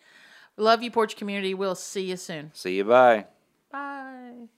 Love 0.57 0.83
you, 0.83 0.91
Porch 0.91 1.17
Community. 1.17 1.55
We'll 1.55 1.75
see 1.75 2.03
you 2.03 2.17
soon. 2.17 2.51
See 2.55 2.77
you. 2.77 2.85
Bye. 2.85 3.27
Bye. 3.73 4.49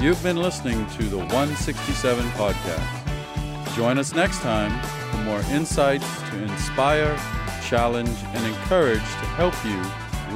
You've 0.00 0.22
been 0.22 0.36
listening 0.36 0.84
to 0.90 1.04
the 1.04 1.18
167 1.18 2.24
Podcast. 2.30 3.76
Join 3.76 3.98
us 3.98 4.12
next 4.14 4.40
time 4.40 4.70
for 5.10 5.18
more 5.18 5.40
insights 5.52 6.04
to 6.30 6.42
inspire, 6.42 7.16
challenge, 7.68 8.18
and 8.34 8.46
encourage 8.46 8.98
to 8.98 9.26
help 9.36 9.54
you 9.64 9.80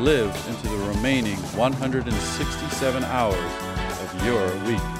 live 0.02 0.32
into 0.48 0.68
the 0.68 0.76
remaining 0.94 1.36
167 1.56 3.04
hours 3.04 3.34
of 3.34 4.24
your 4.24 4.46
week. 4.66 4.95